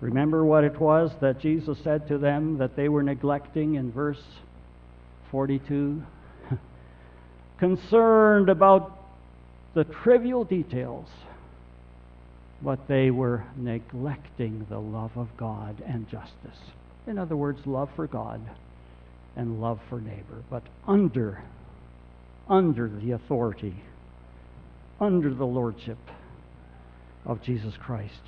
Remember 0.00 0.44
what 0.44 0.64
it 0.64 0.78
was 0.80 1.10
that 1.20 1.40
Jesus 1.40 1.78
said 1.82 2.08
to 2.08 2.18
them 2.18 2.58
that 2.58 2.76
they 2.76 2.88
were 2.88 3.02
neglecting 3.02 3.74
in 3.74 3.92
verse 3.92 4.22
42? 5.30 6.02
Concerned 7.60 8.48
about 8.48 8.98
the 9.74 9.84
trivial 9.84 10.42
details, 10.42 11.06
but 12.62 12.88
they 12.88 13.10
were 13.12 13.44
neglecting 13.56 14.66
the 14.68 14.80
love 14.80 15.12
of 15.16 15.28
God 15.36 15.80
and 15.86 16.08
justice. 16.08 16.58
In 17.06 17.18
other 17.18 17.36
words, 17.36 17.60
love 17.66 17.90
for 17.94 18.06
God 18.08 18.40
and 19.36 19.60
love 19.60 19.78
for 19.88 20.00
neighbor, 20.00 20.42
but 20.50 20.64
under 20.88 21.42
under 22.50 22.88
the 22.88 23.12
authority, 23.12 23.76
under 25.00 25.32
the 25.32 25.46
lordship 25.46 25.98
of 27.24 27.40
Jesus 27.42 27.74
Christ. 27.76 28.22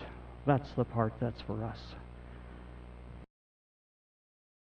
That's 0.46 0.70
the 0.76 0.84
part 0.84 1.12
that's 1.20 1.40
for 1.42 1.64
us. 1.64 1.78